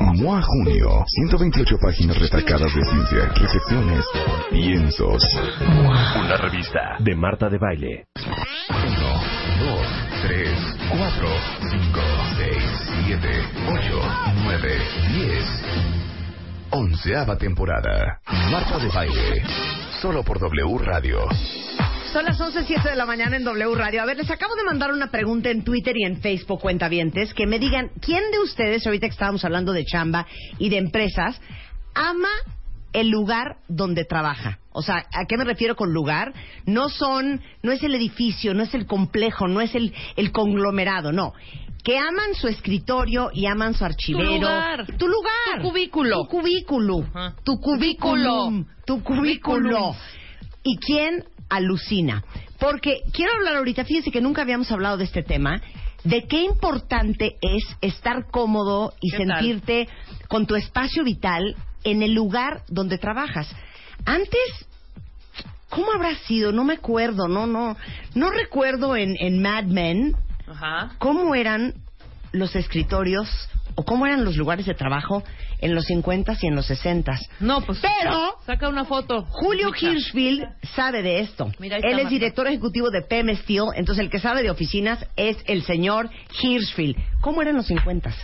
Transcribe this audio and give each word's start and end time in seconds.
MOA 0.00 0.42
Junio, 0.42 1.04
128 1.06 1.76
páginas 1.80 2.18
retacadas 2.18 2.74
de 2.74 2.84
ciencia, 2.84 3.32
recepciones, 3.34 4.04
piensos. 4.50 5.22
Una 6.18 6.36
revista 6.36 6.96
de 6.98 7.14
Marta 7.14 7.48
de 7.48 7.58
Baile. 7.58 8.04
1, 8.68 8.76
2, 9.64 9.86
3, 10.22 10.50
4, 10.90 11.28
5, 11.70 12.00
6, 12.36 12.56
7, 13.06 13.28
8, 13.68 14.02
9, 14.44 14.78
10. 15.14 15.64
Onceava 16.70 17.36
temporada. 17.36 18.20
Marta 18.50 18.78
de 18.78 18.88
Baile. 18.88 19.42
Solo 20.00 20.22
por 20.22 20.38
W 20.38 20.78
Radio. 20.78 21.26
Son 22.12 22.24
las 22.24 22.38
11.07 22.40 22.82
de 22.82 22.96
la 22.96 23.04
mañana 23.04 23.36
en 23.36 23.44
W 23.44 23.74
Radio. 23.74 24.02
A 24.02 24.06
ver, 24.06 24.16
les 24.16 24.30
acabo 24.30 24.54
de 24.54 24.64
mandar 24.64 24.92
una 24.92 25.10
pregunta 25.10 25.50
en 25.50 25.64
Twitter 25.64 25.96
y 25.96 26.04
en 26.04 26.20
Facebook, 26.20 26.60
cuentavientes, 26.60 27.34
que 27.34 27.46
me 27.46 27.58
digan, 27.58 27.90
¿quién 28.00 28.22
de 28.30 28.38
ustedes, 28.38 28.86
ahorita 28.86 29.06
que 29.06 29.12
estábamos 29.12 29.44
hablando 29.44 29.72
de 29.72 29.84
chamba 29.84 30.26
y 30.58 30.68
de 30.68 30.78
empresas, 30.78 31.40
ama 31.94 32.28
el 32.92 33.08
lugar 33.08 33.58
donde 33.68 34.04
trabaja? 34.04 34.60
O 34.72 34.82
sea, 34.82 35.04
¿a 35.12 35.26
qué 35.26 35.36
me 35.36 35.44
refiero 35.44 35.74
con 35.74 35.92
lugar? 35.92 36.32
No 36.64 36.88
son, 36.88 37.42
no 37.62 37.72
es 37.72 37.82
el 37.82 37.94
edificio, 37.94 38.54
no 38.54 38.62
es 38.62 38.72
el 38.74 38.86
complejo, 38.86 39.48
no 39.48 39.60
es 39.60 39.74
el, 39.74 39.92
el 40.16 40.32
conglomerado, 40.32 41.12
no. 41.12 41.32
Que 41.82 41.98
aman 41.98 42.34
su 42.34 42.48
escritorio 42.48 43.30
y 43.32 43.46
aman 43.46 43.74
su 43.74 43.84
archivero. 43.84 44.28
Tu 44.28 44.38
lugar. 44.40 44.86
Tu 44.98 45.08
lugar. 45.08 45.62
Tu 45.62 45.68
cubículo. 45.68 46.16
Tu 46.22 46.28
cubículo. 46.28 47.06
Ajá. 47.14 47.34
Tu 47.44 47.60
cubículo. 47.60 48.64
Tu 48.86 49.02
cubículo. 49.02 49.94
¿Y 50.62 50.78
quién 50.78 51.24
alucina? 51.48 52.24
Porque 52.58 53.00
quiero 53.12 53.32
hablar 53.34 53.56
ahorita, 53.56 53.84
fíjense 53.84 54.10
que 54.10 54.20
nunca 54.20 54.42
habíamos 54.42 54.70
hablado 54.70 54.96
de 54.96 55.04
este 55.04 55.22
tema, 55.22 55.60
de 56.04 56.26
qué 56.26 56.42
importante 56.42 57.36
es 57.40 57.64
estar 57.80 58.26
cómodo 58.30 58.94
y 59.00 59.10
sentirte 59.10 59.88
con 60.28 60.46
tu 60.46 60.54
espacio 60.54 61.04
vital 61.04 61.56
en 61.84 62.02
el 62.02 62.12
lugar 62.12 62.62
donde 62.68 62.98
trabajas. 62.98 63.48
Antes, 64.04 64.66
¿cómo 65.68 65.92
habrá 65.92 66.14
sido? 66.16 66.52
No 66.52 66.64
me 66.64 66.74
acuerdo, 66.74 67.28
no, 67.28 67.46
no, 67.46 67.76
no 68.14 68.30
recuerdo 68.30 68.96
en, 68.96 69.16
en 69.18 69.42
Mad 69.42 69.64
Men 69.64 70.16
Ajá. 70.48 70.92
cómo 70.98 71.34
eran 71.34 71.74
los 72.32 72.54
escritorios 72.54 73.28
o 73.76 73.84
cómo 73.84 74.06
eran 74.06 74.24
los 74.24 74.36
lugares 74.36 74.66
de 74.66 74.74
trabajo 74.74 75.22
en 75.60 75.74
los 75.74 75.86
50s 75.88 76.38
y 76.42 76.46
en 76.48 76.56
los 76.56 76.68
60s. 76.68 77.20
No, 77.40 77.60
pues. 77.60 77.78
Pero 77.80 78.34
Saca 78.44 78.68
una 78.68 78.84
foto. 78.84 79.22
Julio. 79.30 79.70
Hirschfield 79.78 80.44
sabe 80.74 81.02
de 81.02 81.20
esto. 81.20 81.52
Mira, 81.58 81.76
Él 81.78 81.98
es 81.98 82.08
director 82.10 82.46
ejecutivo 82.46 82.90
de 82.90 83.02
PM 83.02 83.34
Steel, 83.36 83.66
entonces 83.74 84.02
el 84.04 84.10
que 84.10 84.18
sabe 84.18 84.42
de 84.42 84.50
oficinas 84.50 85.06
es 85.16 85.36
el 85.46 85.62
señor 85.62 86.08
Hirschfield. 86.42 86.96
¿Cómo 87.20 87.42
eran 87.42 87.56
los 87.56 87.68
50s? 87.70 88.14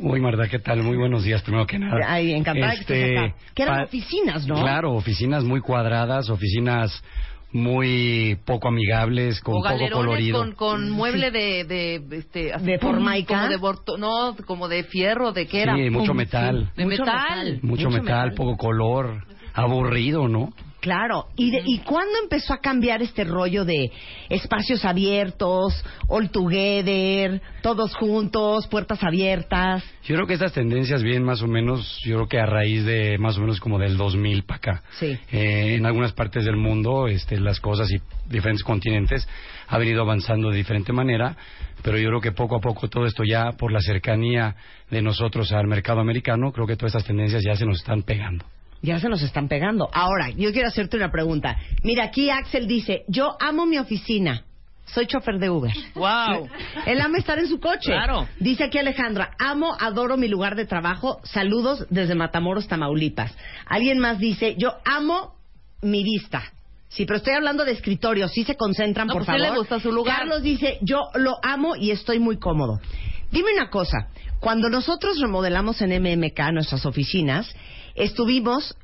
Uy, 0.00 0.20
Marta, 0.20 0.46
¿qué 0.48 0.60
tal? 0.60 0.82
Muy 0.84 0.96
buenos 0.96 1.24
días, 1.24 1.42
primero 1.42 1.66
que 1.66 1.78
nada. 1.78 1.98
Ay, 2.06 2.32
encantada 2.32 2.74
que 2.74 2.80
estés 2.82 2.96
Este, 2.98 3.18
acá. 3.18 3.34
Que 3.54 3.62
eran 3.64 3.84
oficinas, 3.84 4.46
¿no? 4.46 4.54
Claro, 4.60 4.92
oficinas 4.94 5.42
muy 5.42 5.60
cuadradas, 5.60 6.30
oficinas 6.30 7.02
muy 7.52 8.38
poco 8.44 8.68
amigables, 8.68 9.40
con 9.40 9.56
o 9.56 9.62
poco 9.62 9.90
colorido. 9.90 10.38
con, 10.38 10.52
con 10.52 10.90
mueble 10.90 11.30
de, 11.30 11.64
de, 11.64 12.18
este, 12.18 12.52
así, 12.52 12.64
¿De 12.66 12.78
formaica? 12.78 13.36
Como 13.38 13.48
de 13.48 13.56
borto- 13.58 13.96
no, 13.98 14.36
como 14.46 14.68
de 14.68 14.84
fierro, 14.84 15.32
¿de 15.32 15.46
qué 15.46 15.62
era? 15.62 15.74
Sí, 15.76 15.90
mucho 15.90 16.12
metal. 16.14 16.70
De 16.76 16.84
Mucho 16.84 17.04
metal. 17.04 17.14
metal. 17.16 17.52
Mucho, 17.62 17.66
Mucho 17.66 17.90
metal, 17.90 18.28
metal. 18.30 18.34
poco 18.34 18.56
color, 18.56 19.24
aburrido, 19.54 20.28
¿no? 20.28 20.52
Claro. 20.80 21.26
¿Y, 21.36 21.50
de- 21.50 21.62
¿Y 21.66 21.78
cuándo 21.78 22.12
empezó 22.22 22.54
a 22.54 22.58
cambiar 22.60 23.02
este 23.02 23.24
rollo 23.24 23.64
de 23.64 23.90
espacios 24.28 24.84
abiertos, 24.84 25.84
all 26.06 26.30
together, 26.30 27.40
todos 27.62 27.94
juntos, 27.96 28.66
puertas 28.68 29.02
abiertas? 29.02 29.82
Yo 30.04 30.14
creo 30.14 30.26
que 30.26 30.34
estas 30.34 30.52
tendencias 30.52 31.02
vienen 31.02 31.24
más 31.24 31.42
o 31.42 31.48
menos, 31.48 31.98
yo 32.04 32.14
creo 32.16 32.28
que 32.28 32.38
a 32.38 32.46
raíz 32.46 32.84
de 32.84 33.18
más 33.18 33.36
o 33.38 33.40
menos 33.40 33.58
como 33.60 33.78
del 33.78 33.96
2000 33.96 34.44
para 34.44 34.56
acá. 34.56 34.82
Sí. 34.98 35.18
Eh, 35.32 35.74
en 35.76 35.84
algunas 35.84 36.12
partes 36.12 36.44
del 36.44 36.56
mundo, 36.56 37.08
este, 37.08 37.40
las 37.40 37.58
cosas 37.60 37.90
y 37.90 37.96
diferentes 38.30 38.62
continentes 38.62 39.26
ha 39.66 39.78
venido 39.78 40.02
avanzando 40.02 40.50
de 40.50 40.56
diferente 40.56 40.92
manera, 40.92 41.36
pero 41.82 41.98
yo 41.98 42.08
creo 42.08 42.20
que 42.20 42.32
poco 42.32 42.56
a 42.56 42.60
poco 42.60 42.88
todo 42.88 43.04
esto 43.04 43.24
ya 43.24 43.50
por 43.58 43.72
la 43.72 43.80
cercanía 43.80 44.54
de 44.90 45.02
nosotros 45.02 45.50
al 45.52 45.66
mercado 45.66 46.00
americano, 46.00 46.52
creo 46.52 46.66
que 46.66 46.76
todas 46.76 46.94
estas 46.94 47.06
tendencias 47.06 47.42
ya 47.44 47.54
se 47.56 47.66
nos 47.66 47.78
están 47.78 48.02
pegando. 48.02 48.44
Ya 48.82 49.00
se 49.00 49.08
nos 49.08 49.22
están 49.22 49.48
pegando. 49.48 49.88
Ahora, 49.92 50.30
yo 50.30 50.52
quiero 50.52 50.68
hacerte 50.68 50.96
una 50.96 51.10
pregunta. 51.10 51.56
Mira, 51.82 52.04
aquí 52.04 52.30
Axel 52.30 52.66
dice, 52.66 53.04
yo 53.08 53.36
amo 53.40 53.66
mi 53.66 53.78
oficina. 53.78 54.44
Soy 54.86 55.06
chofer 55.06 55.38
de 55.38 55.50
Uber. 55.50 55.72
Wow. 55.94 56.48
Él 56.86 57.00
ama 57.00 57.18
estar 57.18 57.38
en 57.38 57.46
su 57.48 57.60
coche. 57.60 57.92
Claro. 57.92 58.26
Dice 58.40 58.64
aquí 58.64 58.78
Alejandra, 58.78 59.32
amo, 59.38 59.76
adoro 59.78 60.16
mi 60.16 60.28
lugar 60.28 60.56
de 60.56 60.64
trabajo. 60.64 61.20
Saludos 61.24 61.86
desde 61.90 62.14
Matamoros, 62.14 62.68
Tamaulipas. 62.68 63.36
Alguien 63.66 63.98
más 63.98 64.18
dice, 64.18 64.54
yo 64.56 64.72
amo 64.86 65.34
mi 65.82 66.02
vista. 66.04 66.42
Sí, 66.88 67.04
pero 67.04 67.18
estoy 67.18 67.34
hablando 67.34 67.66
de 67.66 67.72
escritorio. 67.72 68.28
Sí 68.28 68.44
se 68.44 68.56
concentran, 68.56 69.08
No, 69.08 69.12
por 69.12 69.26
pues, 69.26 69.38
favor. 69.38 69.52
le 69.52 69.58
gusta 69.58 69.78
su 69.78 69.92
lugar. 69.92 70.20
Carlos 70.20 70.42
dice, 70.42 70.78
yo 70.80 71.10
lo 71.16 71.36
amo 71.42 71.76
y 71.76 71.90
estoy 71.90 72.18
muy 72.18 72.38
cómodo. 72.38 72.80
Dime 73.30 73.52
una 73.52 73.68
cosa. 73.68 74.08
Cuando 74.40 74.70
nosotros 74.70 75.20
remodelamos 75.20 75.82
en 75.82 75.90
MMK 76.02 76.52
nuestras 76.52 76.86
oficinas, 76.86 77.54
estuvimos 77.98 78.76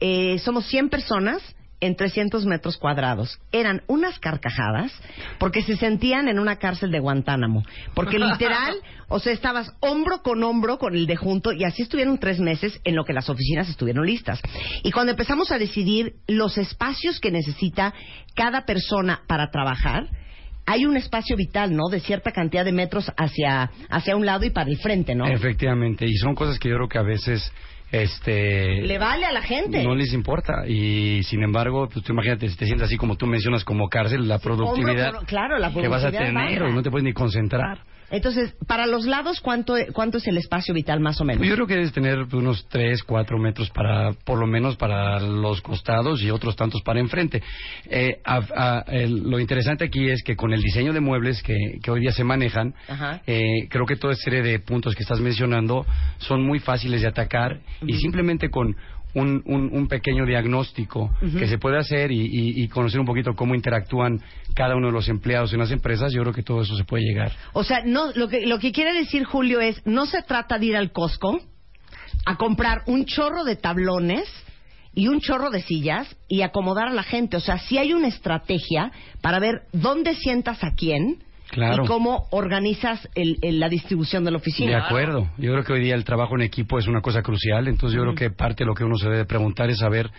eh, 0.00 0.38
somos 0.38 0.66
100 0.66 0.88
personas 0.88 1.42
en 1.80 1.96
300 1.96 2.44
metros 2.44 2.76
cuadrados. 2.76 3.38
Eran 3.52 3.82
unas 3.86 4.18
carcajadas 4.18 4.92
porque 5.38 5.62
se 5.62 5.76
sentían 5.76 6.28
en 6.28 6.38
una 6.38 6.56
cárcel 6.56 6.90
de 6.90 7.00
Guantánamo. 7.00 7.64
Porque 7.94 8.18
literal, 8.18 8.76
o 9.08 9.18
sea, 9.18 9.32
estabas 9.32 9.72
hombro 9.80 10.22
con 10.22 10.42
hombro 10.42 10.78
con 10.78 10.94
el 10.94 11.06
de 11.06 11.16
junto 11.16 11.52
y 11.52 11.64
así 11.64 11.82
estuvieron 11.82 12.18
tres 12.18 12.38
meses 12.38 12.80
en 12.84 12.96
lo 12.96 13.04
que 13.04 13.12
las 13.12 13.28
oficinas 13.28 13.68
estuvieron 13.68 14.06
listas. 14.06 14.40
Y 14.82 14.90
cuando 14.90 15.12
empezamos 15.12 15.50
a 15.52 15.58
decidir 15.58 16.14
los 16.26 16.58
espacios 16.58 17.20
que 17.20 17.30
necesita 17.30 17.94
cada 18.34 18.64
persona 18.66 19.22
para 19.26 19.50
trabajar, 19.50 20.06
hay 20.66 20.84
un 20.84 20.96
espacio 20.96 21.36
vital, 21.36 21.74
¿no? 21.74 21.88
De 21.88 22.00
cierta 22.00 22.30
cantidad 22.30 22.64
de 22.64 22.72
metros 22.72 23.10
hacia, 23.16 23.70
hacia 23.88 24.16
un 24.16 24.24
lado 24.24 24.44
y 24.44 24.50
para 24.50 24.70
el 24.70 24.78
frente, 24.78 25.14
¿no? 25.14 25.26
Efectivamente, 25.26 26.06
y 26.06 26.14
son 26.16 26.34
cosas 26.34 26.58
que 26.58 26.68
yo 26.68 26.76
creo 26.76 26.88
que 26.88 26.98
a 26.98 27.02
veces 27.02 27.52
este 27.92 28.82
Le 28.82 28.98
vale 28.98 29.26
a 29.26 29.32
la 29.32 29.42
gente. 29.42 29.82
no 29.82 29.94
les 29.94 30.12
importa 30.12 30.66
y 30.68 31.22
sin 31.24 31.42
embargo, 31.42 31.88
pues 31.92 32.04
tú 32.04 32.12
imagínate 32.12 32.48
si 32.48 32.56
te 32.56 32.64
sientes 32.66 32.86
así 32.86 32.96
como 32.96 33.16
tú 33.16 33.26
mencionas 33.26 33.64
como 33.64 33.88
cárcel, 33.88 34.28
la 34.28 34.38
productividad 34.38 35.12
con- 35.14 35.24
claro, 35.26 35.58
la 35.58 35.72
que 35.72 35.88
vas 35.88 36.04
a 36.04 36.10
productividad 36.10 36.42
tener, 36.44 36.60
baja. 36.62 36.74
no 36.74 36.82
te 36.82 36.90
puedes 36.90 37.04
ni 37.04 37.12
concentrar. 37.12 37.78
Entonces, 38.10 38.54
para 38.66 38.86
los 38.86 39.06
lados, 39.06 39.40
¿cuánto, 39.40 39.74
¿cuánto 39.92 40.18
es 40.18 40.26
el 40.26 40.36
espacio 40.36 40.74
vital 40.74 41.00
más 41.00 41.20
o 41.20 41.24
menos? 41.24 41.46
Yo 41.46 41.54
creo 41.54 41.66
que 41.66 41.74
debes 41.74 41.92
tener 41.92 42.18
unos 42.32 42.66
3, 42.68 43.02
4 43.04 43.38
metros 43.38 43.70
para, 43.70 44.12
por 44.24 44.38
lo 44.38 44.46
menos 44.46 44.76
para 44.76 45.20
los 45.20 45.60
costados 45.60 46.22
y 46.22 46.30
otros 46.30 46.56
tantos 46.56 46.82
para 46.82 46.98
enfrente. 47.00 47.42
Eh, 47.88 48.20
a- 48.24 48.40
a- 48.56 48.84
el- 48.88 49.22
lo 49.30 49.38
interesante 49.38 49.84
aquí 49.84 50.08
es 50.10 50.22
que 50.24 50.34
con 50.36 50.52
el 50.52 50.60
diseño 50.60 50.92
de 50.92 51.00
muebles 51.00 51.42
que, 51.42 51.56
que 51.82 51.90
hoy 51.90 52.00
día 52.00 52.12
se 52.12 52.24
manejan, 52.24 52.74
eh, 53.26 53.66
creo 53.68 53.86
que 53.86 53.96
toda 53.96 54.14
serie 54.14 54.42
de 54.42 54.58
puntos 54.58 54.94
que 54.94 55.02
estás 55.02 55.20
mencionando 55.20 55.86
son 56.18 56.42
muy 56.44 56.58
fáciles 56.58 57.02
de 57.02 57.08
atacar 57.08 57.60
y 57.86 57.94
simplemente 57.94 58.50
con 58.50 58.74
un, 59.14 59.42
un, 59.46 59.70
un 59.72 59.88
pequeño 59.88 60.24
diagnóstico 60.26 61.10
que 61.38 61.46
se 61.48 61.58
puede 61.58 61.78
hacer 61.78 62.12
y, 62.12 62.20
y- 62.20 62.62
y 62.62 62.68
conocer 62.68 63.00
un 63.00 63.06
poquito 63.06 63.34
cómo 63.34 63.54
interactúan 63.54 64.20
cada 64.54 64.76
uno 64.76 64.86
de 64.88 64.92
los 64.92 65.08
empleados 65.08 65.52
en 65.52 65.58
las 65.58 65.70
empresas, 65.70 66.12
yo 66.12 66.22
creo 66.22 66.32
que 66.34 66.42
todo 66.42 66.62
eso 66.62 66.76
se 66.76 66.84
puede 66.84 67.02
llegar. 67.04 67.32
O 67.52 67.64
sea, 67.64 67.82
no, 67.84 68.12
lo 68.14 68.28
que, 68.28 68.46
lo 68.46 68.58
que 68.58 68.72
quiere 68.72 68.92
decir 68.94 69.24
Julio 69.24 69.60
es, 69.60 69.80
no 69.86 70.06
se 70.06 70.22
trata 70.22 70.58
de 70.58 70.66
ir 70.66 70.76
al 70.76 70.92
Costco 70.92 71.40
a 72.26 72.36
comprar 72.36 72.82
un 72.86 73.04
chorro 73.04 73.44
de 73.44 73.56
tablones 73.56 74.24
y 74.94 75.08
un 75.08 75.20
chorro 75.20 75.50
de 75.50 75.62
sillas 75.62 76.16
y 76.28 76.42
acomodar 76.42 76.88
a 76.88 76.92
la 76.92 77.02
gente. 77.04 77.36
O 77.36 77.40
sea, 77.40 77.58
sí 77.58 77.78
hay 77.78 77.92
una 77.92 78.08
estrategia 78.08 78.90
para 79.22 79.38
ver 79.38 79.62
dónde 79.72 80.14
sientas 80.16 80.62
a 80.64 80.72
quién 80.74 81.22
Claro. 81.50 81.84
y 81.84 81.86
cómo 81.86 82.26
organizas 82.30 83.08
el- 83.14 83.36
el- 83.42 83.58
la 83.58 83.68
distribución 83.68 84.24
de 84.24 84.30
la 84.30 84.36
De 84.38 84.40
oficina. 84.42 84.86
acuerdo. 84.86 85.28
Yo 85.36 85.52
creo 85.52 85.64
que 85.64 85.72
hoy 85.72 85.80
día 85.80 85.94
el 85.94 86.04
trabajo 86.04 86.34
en 86.36 86.42
equipo 86.42 86.78
es 86.78 86.86
una 86.86 87.00
cosa 87.00 87.22
crucial. 87.22 87.66
Entonces 87.68 87.96
yo 87.96 88.02
creo 88.02 88.14
que 88.14 88.30
parte 88.30 88.62
de 88.64 88.66
lo 88.66 88.74
que 88.74 88.84
uno 88.84 88.96
se 88.96 89.08
debe 89.08 89.24
preguntar 89.24 89.68
es 89.70 89.78
saber 89.78 90.10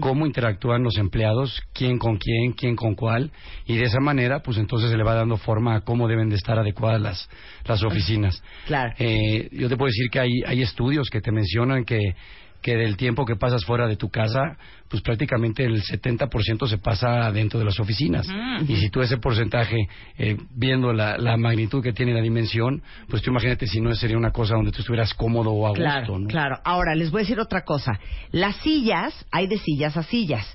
cómo 0.00 0.24
interactúan 0.26 0.82
los 0.82 0.96
empleados, 0.98 1.60
quién 1.72 1.98
con 1.98 2.16
quién, 2.16 2.52
quién 2.52 2.76
con 2.76 2.94
cuál. 2.94 3.30
Y 3.66 3.76
de 3.76 3.84
esa 3.84 4.00
manera, 4.00 4.40
pues 4.40 4.58
entonces 4.58 4.90
se 4.90 4.96
le 4.96 5.02
va 5.04 5.14
dando 5.14 5.36
forma 5.36 5.76
a 5.76 5.80
cómo 5.82 6.06
deben 6.08 6.28
de 6.28 6.36
estar 6.36 6.58
adecuadas 6.58 7.00
las, 7.00 7.28
las 7.66 7.82
oficinas. 7.82 8.42
Claro. 8.66 8.94
Eh, 8.98 9.48
yo 9.52 9.68
te 9.68 9.76
puedo 9.76 9.86
decir 9.88 10.08
que 10.10 10.20
hay, 10.20 10.30
hay 10.46 10.62
estudios 10.62 11.08
que 11.10 11.20
te 11.20 11.30
mencionan 11.32 11.84
que 11.84 11.98
que 12.64 12.76
del 12.76 12.96
tiempo 12.96 13.26
que 13.26 13.36
pasas 13.36 13.62
fuera 13.66 13.86
de 13.86 13.96
tu 13.96 14.08
casa, 14.08 14.56
pues 14.88 15.02
prácticamente 15.02 15.64
el 15.66 15.82
70% 15.82 16.66
se 16.66 16.78
pasa 16.78 17.30
dentro 17.30 17.58
de 17.58 17.66
las 17.66 17.78
oficinas. 17.78 18.26
Y 18.66 18.76
si 18.76 18.88
tú 18.88 19.02
ese 19.02 19.18
porcentaje, 19.18 19.76
eh, 20.16 20.38
viendo 20.56 20.90
la, 20.94 21.18
la 21.18 21.36
magnitud 21.36 21.82
que 21.82 21.92
tiene 21.92 22.14
la 22.14 22.22
dimensión, 22.22 22.82
pues 23.10 23.20
tú 23.20 23.30
imagínate 23.30 23.66
si 23.66 23.82
no 23.82 23.94
sería 23.94 24.16
una 24.16 24.30
cosa 24.30 24.54
donde 24.54 24.72
tú 24.72 24.78
estuvieras 24.80 25.12
cómodo 25.12 25.50
o 25.50 25.66
a 25.66 25.70
gusto, 25.70 25.82
Claro, 25.84 26.18
¿no? 26.18 26.26
claro. 26.26 26.56
Ahora, 26.64 26.94
les 26.94 27.10
voy 27.10 27.20
a 27.20 27.24
decir 27.24 27.38
otra 27.38 27.64
cosa. 27.66 28.00
Las 28.32 28.56
sillas, 28.56 29.26
hay 29.30 29.46
de 29.46 29.58
sillas 29.58 29.98
a 29.98 30.02
sillas. 30.02 30.46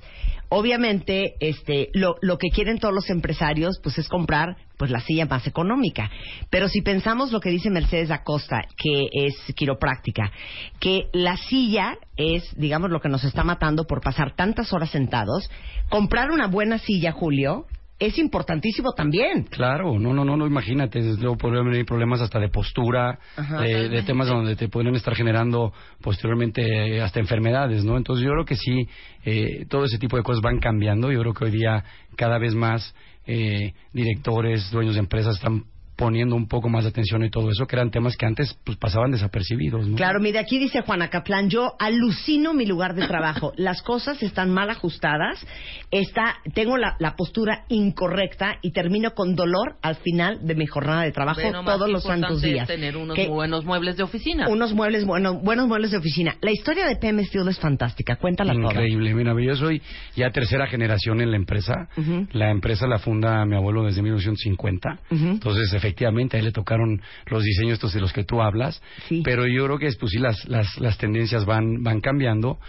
Obviamente, 0.50 1.36
este, 1.40 1.90
lo, 1.94 2.16
lo 2.22 2.38
que 2.38 2.50
quieren 2.50 2.80
todos 2.80 2.94
los 2.94 3.10
empresarios, 3.10 3.80
pues 3.84 4.00
es 4.00 4.10
comprar, 4.10 4.57
pues 4.78 4.90
la 4.90 5.00
silla 5.00 5.25
más 5.25 5.46
económica. 5.46 6.10
Pero 6.50 6.68
si 6.68 6.81
pensamos 6.81 7.31
lo 7.31 7.40
que 7.40 7.50
dice 7.51 7.69
Mercedes 7.69 8.10
Acosta, 8.10 8.62
que 8.75 9.10
es 9.12 9.36
quiropráctica, 9.56 10.31
que 10.80 11.10
la 11.13 11.38
silla 11.38 11.98
es, 12.18 12.44
digamos, 12.57 12.90
lo 12.90 13.00
que 13.00 13.10
nos 13.10 13.24
está 13.24 13.44
matando 13.44 13.86
por 13.86 14.01
pasar 14.01 14.36
tantas 14.36 14.74
horas 14.74 14.90
sentados, 14.90 15.50
comprar 15.90 16.31
una 16.31 16.48
buena 16.48 16.80
silla, 16.80 17.12
Julio, 17.12 17.66
es 18.00 18.18
importantísimo 18.18 18.94
también. 18.94 19.44
Claro, 19.44 20.00
no, 20.00 20.13
no, 20.13 20.24
no, 20.24 20.38
no, 20.38 20.48
imagínate, 20.48 21.01
luego 21.18 21.38
podrían 21.38 21.69
venir 21.69 21.86
problemas 21.86 22.22
hasta 22.22 22.40
de 22.40 22.48
postura, 22.48 23.19
de, 23.62 23.90
de 23.90 24.04
temas 24.04 24.30
donde 24.30 24.56
te 24.56 24.69
podrían 24.69 24.96
estar 24.96 25.13
generando 25.13 25.74
posteriormente 26.01 26.62
eh, 26.62 27.01
hasta 27.01 27.19
enfermedades, 27.19 27.84
¿no? 27.84 27.98
Entonces 27.98 28.25
yo 28.25 28.31
creo 28.31 28.46
que 28.46 28.56
sí, 28.56 28.88
eh, 29.25 29.66
todo 29.69 29.84
ese 29.84 29.98
tipo 29.98 30.16
de 30.16 30.24
cosas 30.24 30.42
van 30.42 30.60
cambiando, 30.60 31.12
yo 31.12 31.19
creo 31.19 31.34
que 31.34 31.46
hoy 31.46 31.51
día 31.51 31.84
cada 32.16 32.38
vez 32.38 32.56
más 32.56 32.96
eh, 33.28 33.74
directores, 33.92 34.72
dueños 34.72 34.95
de 34.95 35.02
empresas 35.02 35.36
están 35.36 35.66
poniendo 36.00 36.34
un 36.38 36.48
poco 36.48 36.69
más 36.69 36.86
de 36.86 36.92
atención 36.92 37.25
y 37.25 37.30
todo 37.30 37.51
eso, 37.51 37.68
que 37.68 37.75
eran 37.75 37.92
temas 37.92 38.16
que 38.16 38.25
antes 38.25 38.57
pues 38.63 38.78
pasaban 38.78 39.12
desapercibidos, 39.12 39.86
¿no? 39.86 39.98
Claro, 39.98 40.22
mire, 40.22 40.40
aquí 40.40 40.57
dice 40.57 40.81
Juana 40.81 41.10
Caplán, 41.10 41.50
yo 41.50 41.74
alucino 41.78 42.54
mi 42.54 42.66
lugar 42.66 42.96
de 42.96 43.06
trabajo. 43.06 43.51
Las 43.57 43.81
cosas 43.81 44.24
están 44.24 44.50
mal 44.50 44.69
ajustadas, 44.69 45.46
está, 45.92 46.38
tengo 46.54 46.78
la, 46.78 46.96
la 47.00 47.18
postura 47.18 47.66
incorrecta 47.68 48.60
y 48.62 48.72
termino 48.72 49.12
con 49.12 49.36
dolor 49.36 49.75
al 49.81 49.98
final 49.98 50.40
de 50.48 50.56
mi 50.56 50.68
jornada 50.68 51.01
de 51.01 51.12
trabajo 51.12 51.42
Bueno, 51.42 51.66
todos 51.66 51.90
los 51.90 52.02
santos 52.04 52.42
importante 52.44 52.48
es 52.48 52.54
días. 52.54 52.68
tener 52.68 52.95
unos 52.95 53.18
Que- 53.18 53.28
buenos 53.28 53.66
muebles 53.66 53.98
de 53.98 54.04
oficina. 54.04 54.48
unos 54.48 54.74
muebles, 54.74 55.04
bueno, 55.06 55.34
buenos 55.42 55.68
muebles 55.68 55.92
de 55.92 55.98
oficina. 55.98 56.38
La 56.40 56.52
historia 56.52 56.86
de 56.88 56.95
PM 56.95 57.22
Steel 57.25 57.50
es 57.50 57.60
fantástica, 57.60 58.16
cuéntala 58.16 58.54
toda. 58.54 58.68
Increíble, 58.72 59.13
mira, 59.13 59.34
yo 59.42 59.56
soy 59.57 59.81
ya 60.16 60.31
tercera 60.31 60.66
generación 60.68 61.19
en 61.19 61.31
la 61.31 61.36
empresa. 61.36 61.90
La 62.31 62.52
empresa 62.52 62.88
la 62.88 63.00
funda 63.00 63.44
mi 63.45 63.57
abuelo 63.57 63.84
desde 63.84 64.02
1950. 64.02 65.00
Ujú. 65.12 65.25
Entonces, 65.28 65.74
efectivamente, 65.74 65.88
a 66.38 66.39
él 66.39 66.45
le 66.45 66.51
tocaron 66.51 67.01
los 67.27 67.44
diseños 67.44 67.74
estos 67.74 67.94
de 67.94 68.01
los 68.01 68.13
que 68.13 68.24
tú 68.24 68.41
hablas. 68.41 68.81
Sí. 69.07 69.21
Pero 69.24 69.45
yo 69.47 69.65
creo 69.65 69.77
que 69.77 69.89
pues 70.00 70.12
sí, 70.12 70.19
las, 70.19 70.47
las, 70.47 70.80
las 70.80 70.97
tendencias 70.97 71.45
van, 71.45 71.83
van 71.83 72.01
cambiando. 72.01 72.59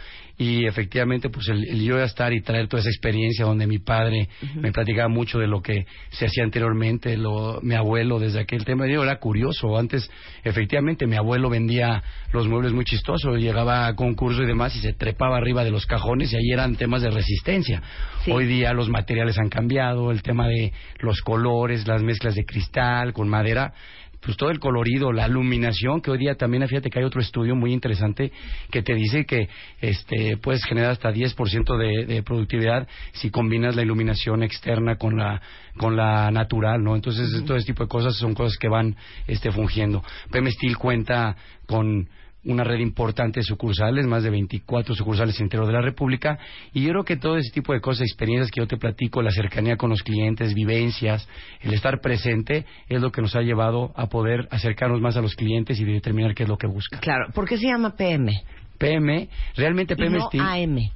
Y 0.41 0.65
efectivamente, 0.65 1.29
pues 1.29 1.51
el, 1.51 1.69
el 1.69 1.83
yo 1.83 2.03
estar 2.03 2.33
y 2.33 2.41
traer 2.41 2.67
toda 2.67 2.81
esa 2.81 2.89
experiencia 2.89 3.45
donde 3.45 3.67
mi 3.67 3.79
padre 3.79 4.27
me 4.55 4.73
platicaba 4.73 5.07
mucho 5.07 5.39
de 5.39 5.47
lo 5.47 5.61
que 5.61 5.85
se 6.09 6.25
hacía 6.25 6.45
anteriormente, 6.45 7.15
lo, 7.19 7.61
mi 7.61 7.75
abuelo 7.75 8.19
desde 8.19 8.41
aquel 8.41 8.65
tema, 8.65 8.87
yo 8.87 9.03
era 9.03 9.19
curioso. 9.19 9.77
Antes, 9.77 10.11
efectivamente, 10.43 11.07
mi 11.07 11.17
abuelo 11.17 11.51
vendía 11.51 12.03
los 12.33 12.49
muebles 12.49 12.73
muy 12.73 12.87
chistosos, 12.87 13.39
llegaba 13.39 13.87
a 13.87 13.95
concurso 13.95 14.43
y 14.43 14.47
demás 14.47 14.75
y 14.77 14.81
se 14.81 14.95
trepaba 14.95 15.37
arriba 15.37 15.63
de 15.63 15.73
los 15.73 15.85
cajones 15.85 16.33
y 16.33 16.37
ahí 16.37 16.51
eran 16.55 16.75
temas 16.75 17.03
de 17.03 17.11
resistencia. 17.11 17.83
Sí. 18.25 18.31
Hoy 18.31 18.47
día 18.47 18.73
los 18.73 18.89
materiales 18.89 19.39
han 19.39 19.51
cambiado, 19.51 20.11
el 20.11 20.23
tema 20.23 20.49
de 20.49 20.73
los 21.01 21.21
colores, 21.21 21.87
las 21.87 22.03
mezclas 22.03 22.35
de 22.35 22.47
cristal 22.47 23.13
con 23.13 23.29
madera 23.29 23.75
pues 24.21 24.37
todo 24.37 24.51
el 24.51 24.61
colorido, 24.61 25.13
la 25.13 25.27
iluminación, 25.27 26.01
que 26.01 26.11
hoy 26.11 26.19
día 26.19 26.35
también, 26.35 26.67
fíjate 26.69 26.91
que 26.91 26.99
hay 26.99 27.05
otro 27.05 27.21
estudio 27.21 27.57
muy 27.57 27.73
interesante 27.73 28.33
que 28.71 28.83
te 28.83 28.95
dice 28.95 29.25
que 29.25 29.49
este 29.81 30.37
puedes 30.37 30.65
generar 30.65 30.91
hasta 30.93 31.11
10% 31.11 31.77
de, 31.79 32.07
de 32.07 32.23
productividad 32.23 32.87
si 33.13 33.31
combinas 33.31 33.77
la 33.77 33.83
iluminación 33.83 34.43
externa 34.43 34.97
con 34.97 35.17
la 35.17 35.41
con 35.77 35.97
la 35.97 36.31
natural, 36.31 36.83
¿no? 36.83 36.95
Entonces, 36.95 37.43
todo 37.45 37.57
ese 37.57 37.67
tipo 37.67 37.85
de 37.85 37.89
cosas 37.89 38.15
son 38.17 38.35
cosas 38.35 38.59
que 38.59 38.69
van 38.69 38.97
este 39.27 39.51
fungiendo. 39.51 40.03
PM 40.31 40.51
Steel 40.51 40.77
cuenta 40.77 41.37
con 41.67 42.09
una 42.45 42.65
red 42.65 42.79
importante 42.79 43.41
de 43.41 43.45
sucursales, 43.45 44.07
más 44.07 44.23
de 44.23 44.31
24 44.31 44.95
sucursales 44.95 45.35
en 45.37 45.43
el 45.43 45.47
interior 45.47 45.67
de 45.67 45.73
la 45.75 45.83
República, 45.83 46.39
y 46.73 46.83
yo 46.83 46.91
creo 46.91 47.05
que 47.05 47.17
todo 47.17 47.37
ese 47.37 47.51
tipo 47.53 47.73
de 47.73 47.81
cosas, 47.81 48.03
experiencias 48.03 48.51
que 48.51 48.61
yo 48.61 48.67
te 48.67 48.77
platico, 48.77 49.23
la 49.23 49.31
cercanía 49.31 49.77
con 49.77 49.91
los 49.91 50.03
clientes, 50.03 50.55
vivencias, 50.55 51.29
el 51.61 51.75
estar 51.75 52.01
presente, 52.01 52.65
es 52.89 53.01
lo 53.01 53.13
que 53.13 53.21
nos 53.23 53.37
ha 53.37 53.43
llevado 53.43 53.93
a 53.95 54.09
poder 54.09 54.49
acercarnos 54.51 55.01
más 55.01 55.17
a 55.17 55.23
los 55.23 55.35
clientes 55.35 55.79
y 55.81 55.85
determinar 55.85 56.35
qué 56.35 56.45
es 56.45 56.49
lo 56.49 56.57
que 56.57 56.67
buscan. 56.67 57.01
Claro, 57.01 57.27
¿por 57.35 57.47
qué 57.47 57.59
se 57.59 57.67
llama 57.67 57.95
PM? 57.95 58.33
PM, 58.79 59.29
realmente 59.57 59.93
Y 59.93 59.97
PM 59.97 60.19
no. 60.19 60.31
AM. 60.43 60.91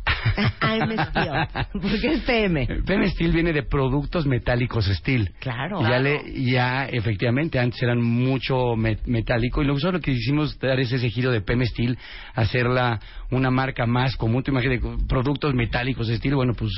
AM 0.61 0.91
Steel. 0.93 1.63
¿Por 1.73 2.01
qué 2.01 2.13
es 2.15 2.21
PM? 2.23 2.67
PM 2.87 3.09
Steel 3.11 3.33
viene 3.33 3.53
de 3.53 3.63
productos 3.63 4.27
metálicos 4.27 4.87
Steel. 4.87 5.33
Claro. 5.41 5.83
Ya, 5.83 5.99
le, 5.99 6.21
ya 6.43 6.87
efectivamente, 6.87 7.59
antes 7.59 7.83
eran 7.83 8.03
mucho 8.03 8.77
me- 8.77 8.99
metálico 9.07 9.63
y 9.63 9.67
luego 9.67 9.91
lo 9.91 10.01
que 10.01 10.13
hicimos 10.13 10.59
dar 10.59 10.81
es 10.81 10.93
ese 10.93 11.11
giro 11.11 11.31
de 11.31 11.41
PM 11.41 11.65
Steel, 11.67 11.99
hacerla 12.35 12.99
una 13.31 13.51
marca 13.51 13.87
más 13.87 14.17
común. 14.17 14.43
Tú 14.43 14.51
imagínate, 14.51 14.83
productos 15.09 15.55
metálicos 15.55 16.09
Steel, 16.09 16.35
bueno, 16.35 16.55
pues 16.55 16.71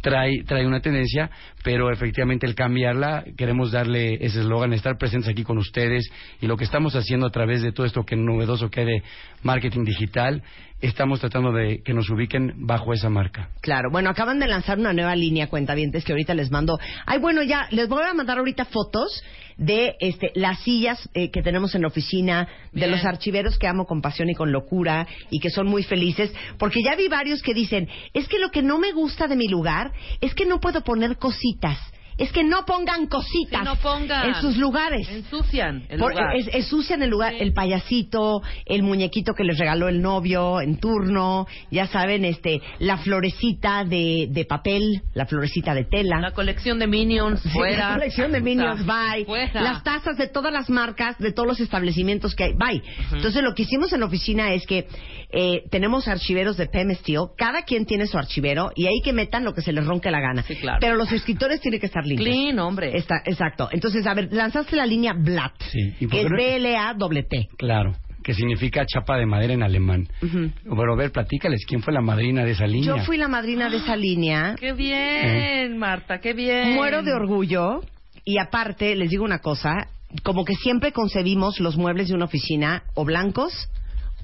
trae, 0.00 0.42
trae 0.44 0.66
una 0.66 0.80
tendencia, 0.80 1.30
pero 1.62 1.90
efectivamente 1.90 2.46
el 2.46 2.54
cambiarla, 2.54 3.24
queremos 3.36 3.72
darle 3.72 4.14
ese 4.14 4.40
eslogan, 4.40 4.72
estar 4.72 4.98
presentes 4.98 5.28
aquí 5.30 5.44
con 5.44 5.58
ustedes 5.58 6.10
y 6.40 6.46
lo 6.46 6.56
que 6.56 6.64
estamos 6.64 6.94
haciendo 6.96 7.26
a 7.26 7.30
través 7.30 7.62
de 7.62 7.72
todo 7.72 7.86
esto 7.86 8.04
que 8.04 8.16
novedoso 8.16 8.68
que 8.70 8.80
hay 8.80 8.86
de 8.86 9.02
marketing 9.42 9.84
digital, 9.84 10.42
estamos 10.82 11.20
tratando 11.20 11.52
de 11.52 11.82
que 11.82 11.94
nos 11.94 12.10
ubiquen 12.10 12.66
bajo 12.66 12.92
esa 12.92 13.08
marca. 13.08 13.48
Claro, 13.60 13.90
bueno, 13.90 14.10
acaban 14.10 14.38
de 14.38 14.48
lanzar 14.48 14.78
una 14.78 14.92
nueva 14.92 15.16
línea, 15.16 15.48
cuentavientes, 15.48 16.04
que 16.04 16.12
ahorita 16.12 16.34
les 16.34 16.50
mando. 16.50 16.78
Ay, 17.06 17.18
bueno, 17.18 17.42
ya, 17.42 17.68
les 17.70 17.88
voy 17.88 18.02
a 18.04 18.12
mandar 18.12 18.38
ahorita 18.38 18.66
fotos 18.66 19.22
de 19.56 19.94
este, 20.00 20.32
las 20.34 20.60
sillas 20.60 21.08
eh, 21.14 21.30
que 21.30 21.42
tenemos 21.42 21.74
en 21.74 21.82
la 21.82 21.88
oficina, 21.88 22.48
de 22.72 22.88
los 22.88 23.04
archiveros 23.04 23.58
que 23.58 23.68
amo 23.68 23.86
con 23.86 24.02
pasión 24.02 24.28
y 24.28 24.34
con 24.34 24.50
locura 24.50 25.06
y 25.30 25.38
que 25.38 25.50
son 25.50 25.68
muy 25.68 25.84
felices, 25.84 26.32
porque 26.58 26.82
ya 26.82 26.96
vi 26.96 27.08
varios 27.08 27.42
que 27.42 27.54
dicen, 27.54 27.88
es 28.12 28.26
que 28.28 28.38
lo 28.38 28.50
que 28.50 28.62
no 28.62 28.78
me 28.78 28.92
gusta 28.92 29.28
de 29.28 29.36
mi 29.36 29.48
lugar 29.48 29.92
es 30.20 30.34
que 30.34 30.46
no 30.46 30.60
puedo 30.60 30.82
poner 30.82 31.16
cositas. 31.16 31.78
Es 32.18 32.30
que 32.32 32.44
no 32.44 32.64
pongan 32.64 33.06
cositas 33.06 33.60
Que 33.60 33.64
no 33.64 33.76
pongan. 33.76 34.28
en 34.28 34.34
sus 34.36 34.56
lugares. 34.56 35.08
Ensucian 35.08 35.84
el 35.88 35.98
Por- 35.98 36.12
lugar. 36.12 36.36
es- 36.36 36.48
ensucian 36.54 37.02
el 37.02 37.10
lugar, 37.10 37.32
Sí. 37.32 37.38
el 37.40 37.52
payasito, 37.52 38.42
el 38.66 38.82
muñequito 38.82 39.34
que 39.34 39.44
les 39.44 39.58
regaló 39.58 39.88
el 39.88 40.02
novio 40.02 40.60
en 40.60 40.76
turno, 40.78 41.46
ya 41.70 41.86
saben, 41.86 42.24
este, 42.24 42.60
la 42.78 42.98
florecita 42.98 43.84
de, 43.84 44.28
de 44.30 44.44
papel, 44.44 45.02
la 45.14 45.26
florecita 45.26 45.74
de 45.74 45.84
tela. 45.84 46.20
La 46.20 46.32
colección 46.32 46.78
de 46.78 46.86
Minions 46.86 47.40
fuera. 47.52 47.88
La 47.90 47.94
colección 47.94 48.32
de 48.32 48.40
Minions, 48.40 48.84
bye. 48.86 49.24
Fuera. 49.24 49.62
Las 49.62 49.82
tazas 49.82 50.16
de 50.18 50.28
todas 50.28 50.52
las 50.52 50.68
marcas, 50.70 51.18
de 51.18 51.32
todos 51.32 51.48
los 51.48 51.60
establecimientos 51.60 52.34
que 52.34 52.44
hay, 52.44 52.52
bye. 52.54 52.82
Entonces, 53.12 53.42
lo 53.42 53.54
que 53.54 53.62
hicimos 53.62 53.92
en 53.92 54.00
la 54.00 54.06
oficina 54.06 54.52
es 54.52 54.66
que 54.66 54.86
eh, 55.34 55.62
tenemos 55.70 56.08
archiveros 56.08 56.58
de 56.58 56.66
PM 56.66 56.94
Steel, 56.94 57.28
cada 57.38 57.62
quien 57.62 57.86
tiene 57.86 58.06
su 58.06 58.18
archivero 58.18 58.70
y 58.74 58.86
ahí 58.86 59.00
que 59.02 59.14
metan 59.14 59.44
lo 59.44 59.54
que 59.54 59.62
se 59.62 59.72
les 59.72 59.86
ronque 59.86 60.10
la 60.10 60.20
gana. 60.20 60.42
Sí, 60.42 60.56
claro. 60.56 60.78
Pero 60.80 60.94
los 60.96 61.10
escritores 61.10 61.60
tienen 61.62 61.80
que 61.80 61.86
estar 61.86 62.01
Clean, 62.02 62.58
hombre. 62.58 62.96
Está, 62.96 63.22
exacto. 63.24 63.68
Entonces, 63.72 64.06
a 64.06 64.14
ver, 64.14 64.28
lanzaste 64.32 64.76
la 64.76 64.86
línea 64.86 65.12
Blatt, 65.12 65.54
Sí, 65.70 65.94
¿y 66.00 66.06
por 66.06 66.10
que 66.10 66.20
es 66.20 66.24
qué 66.26 66.30
no- 66.30 66.36
B-L-A-T. 66.36 67.48
Claro, 67.56 67.94
que 68.22 68.34
significa 68.34 68.84
chapa 68.86 69.16
de 69.16 69.26
madera 69.26 69.52
en 69.54 69.62
alemán. 69.62 70.08
Pero 70.20 70.92
a 70.92 70.96
ver, 70.96 71.10
platícales, 71.12 71.64
¿quién 71.66 71.82
fue 71.82 71.92
la 71.92 72.00
madrina 72.00 72.44
de 72.44 72.52
esa 72.52 72.66
línea? 72.66 72.96
Yo 72.96 73.04
fui 73.04 73.16
la 73.16 73.28
madrina 73.28 73.68
de 73.68 73.78
esa 73.78 73.96
línea. 73.96 74.54
Qué 74.58 74.72
bien, 74.72 75.78
Marta, 75.78 76.18
qué 76.20 76.32
bien. 76.32 76.74
Muero 76.74 77.02
de 77.02 77.12
orgullo. 77.12 77.80
Y 78.24 78.38
aparte, 78.38 78.94
les 78.94 79.10
digo 79.10 79.24
una 79.24 79.40
cosa, 79.40 79.88
como 80.22 80.44
que 80.44 80.54
siempre 80.54 80.92
concebimos 80.92 81.58
los 81.58 81.76
muebles 81.76 82.08
de 82.08 82.14
una 82.14 82.26
oficina 82.26 82.84
o 82.94 83.04
blancos 83.04 83.68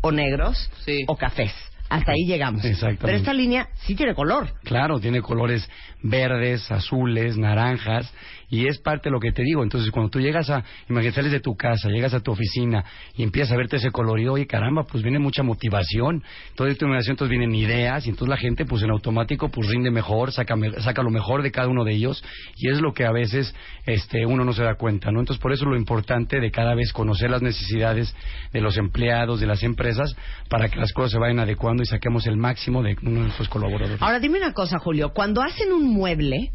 o 0.02 0.12
negros 0.12 0.70
Sí. 0.84 1.02
o 1.08 1.16
cafés. 1.16 1.52
Hasta 1.88 2.12
ahí 2.12 2.26
llegamos. 2.26 2.64
Exactamente. 2.64 3.02
Pero 3.02 3.16
esta 3.16 3.32
línea 3.32 3.68
sí 3.74 3.94
tiene 3.94 4.14
color. 4.14 4.52
Claro, 4.64 5.00
tiene 5.00 5.22
colores 5.22 5.68
verdes, 6.02 6.70
azules, 6.70 7.36
naranjas, 7.36 8.12
y 8.50 8.66
es 8.66 8.78
parte 8.78 9.08
de 9.08 9.12
lo 9.12 9.20
que 9.20 9.32
te 9.32 9.42
digo. 9.42 9.62
Entonces, 9.62 9.90
cuando 9.90 10.10
tú 10.10 10.20
llegas 10.20 10.48
a, 10.50 10.64
imagínate, 10.88 11.16
sales 11.16 11.32
de 11.32 11.40
tu 11.40 11.56
casa, 11.56 11.88
llegas 11.88 12.14
a 12.14 12.20
tu 12.20 12.32
oficina 12.32 12.84
y 13.16 13.22
empiezas 13.22 13.52
a 13.52 13.56
verte 13.56 13.76
ese 13.76 13.90
colorido, 13.90 14.34
oye, 14.34 14.46
caramba, 14.46 14.84
pues 14.84 15.02
viene 15.02 15.18
mucha 15.18 15.42
motivación, 15.42 16.22
toda 16.54 16.70
esta 16.70 16.86
motivación, 16.86 17.14
entonces 17.14 17.30
vienen 17.30 17.54
ideas, 17.54 18.06
y 18.06 18.10
entonces 18.10 18.28
la 18.28 18.36
gente, 18.36 18.64
pues 18.64 18.82
en 18.82 18.90
automático, 18.90 19.48
pues 19.50 19.68
rinde 19.68 19.90
mejor, 19.90 20.32
saca, 20.32 20.54
saca 20.78 21.02
lo 21.02 21.10
mejor 21.10 21.42
de 21.42 21.50
cada 21.50 21.68
uno 21.68 21.84
de 21.84 21.92
ellos, 21.92 22.22
y 22.56 22.70
es 22.70 22.80
lo 22.80 22.92
que 22.92 23.04
a 23.04 23.12
veces 23.12 23.54
este, 23.86 24.24
uno 24.24 24.44
no 24.44 24.52
se 24.52 24.62
da 24.62 24.76
cuenta, 24.76 25.10
¿no? 25.10 25.20
Entonces, 25.20 25.42
por 25.42 25.52
eso 25.52 25.64
lo 25.64 25.76
importante 25.76 26.40
de 26.40 26.50
cada 26.50 26.74
vez 26.74 26.92
conocer 26.92 27.30
las 27.30 27.42
necesidades 27.42 28.14
de 28.52 28.60
los 28.60 28.76
empleados, 28.78 29.40
de 29.40 29.46
las 29.46 29.62
empresas, 29.62 30.14
para 30.48 30.68
que 30.68 30.78
las 30.78 30.92
cosas 30.92 31.12
se 31.12 31.18
vayan 31.18 31.40
adecuando 31.40 31.77
y 31.82 31.86
saquemos 31.86 32.26
el 32.26 32.36
máximo 32.36 32.82
de 32.82 32.96
uno 33.02 33.20
de 33.20 33.20
nuestros 33.26 33.48
colaboradores. 33.48 34.00
Ahora 34.02 34.20
dime 34.20 34.38
una 34.38 34.52
cosa, 34.52 34.78
Julio. 34.78 35.12
Cuando 35.12 35.42
hacen 35.42 35.72
un 35.72 35.86
mueble, 35.88 36.52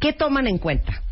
¿qué 0.00 0.12
toman 0.12 0.46
en 0.46 0.58
cuenta? 0.58 1.02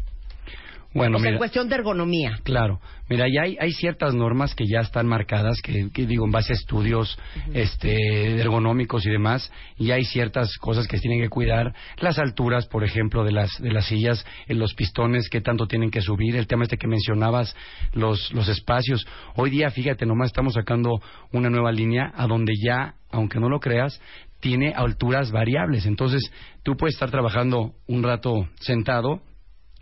Bueno, 0.97 1.19
o 1.19 1.21
sea, 1.21 1.31
en 1.31 1.39
cuestión 1.39 1.69
de 1.69 1.75
ergonomía. 1.75 2.39
Claro, 2.43 2.81
mira, 3.09 3.27
ya 3.29 3.43
hay, 3.43 3.57
hay 3.61 3.73
ciertas 3.73 4.15
normas 4.15 4.55
que 4.55 4.67
ya 4.67 4.81
están 4.81 5.07
marcadas, 5.07 5.61
que, 5.63 5.91
que 5.93 6.07
digo, 6.07 6.25
en 6.25 6.33
base 6.33 6.53
a 6.53 6.57
estudios 6.57 7.19
este, 7.53 8.41
ergonómicos 8.41 9.05
y 9.07 9.11
demás, 9.11 9.53
y 9.77 9.91
hay 9.91 10.05
ciertas 10.05 10.57
cosas 10.59 10.89
que 10.89 10.97
se 10.97 11.03
tienen 11.03 11.21
que 11.21 11.29
cuidar, 11.29 11.75
las 11.99 12.19
alturas, 12.19 12.67
por 12.67 12.83
ejemplo, 12.83 13.25
de 13.25 13.33
las, 13.33 13.61
de 13.61 13.73
las 13.73 13.87
sillas, 13.87 14.25
en 14.49 14.59
los 14.59 14.75
pistones, 14.75 15.29
que 15.29 15.41
tanto 15.41 15.67
tienen 15.67 15.91
que 15.91 16.01
subir, 16.01 16.35
el 16.35 16.47
tema 16.47 16.65
este 16.65 16.79
que 16.79 16.89
mencionabas, 16.89 17.55
los, 17.93 18.33
los 18.33 18.49
espacios. 18.49 19.07
Hoy 19.35 19.51
día, 19.51 19.71
fíjate, 19.71 20.07
nomás 20.07 20.29
estamos 20.29 20.55
sacando 20.55 21.01
una 21.33 21.51
nueva 21.51 21.73
línea 21.73 22.13
a 22.17 22.27
donde 22.27 22.55
ya, 22.57 22.95
aunque 23.11 23.39
no 23.39 23.49
lo 23.49 23.61
creas, 23.61 24.01
tiene 24.41 24.73
alturas 24.75 25.31
variables. 25.31 25.87
Entonces, 25.87 26.31
tú 26.63 26.77
puedes 26.77 26.95
estar 26.95 27.11
trabajando 27.11 27.73
un 27.87 28.03
rato 28.03 28.49
sentado, 28.61 29.21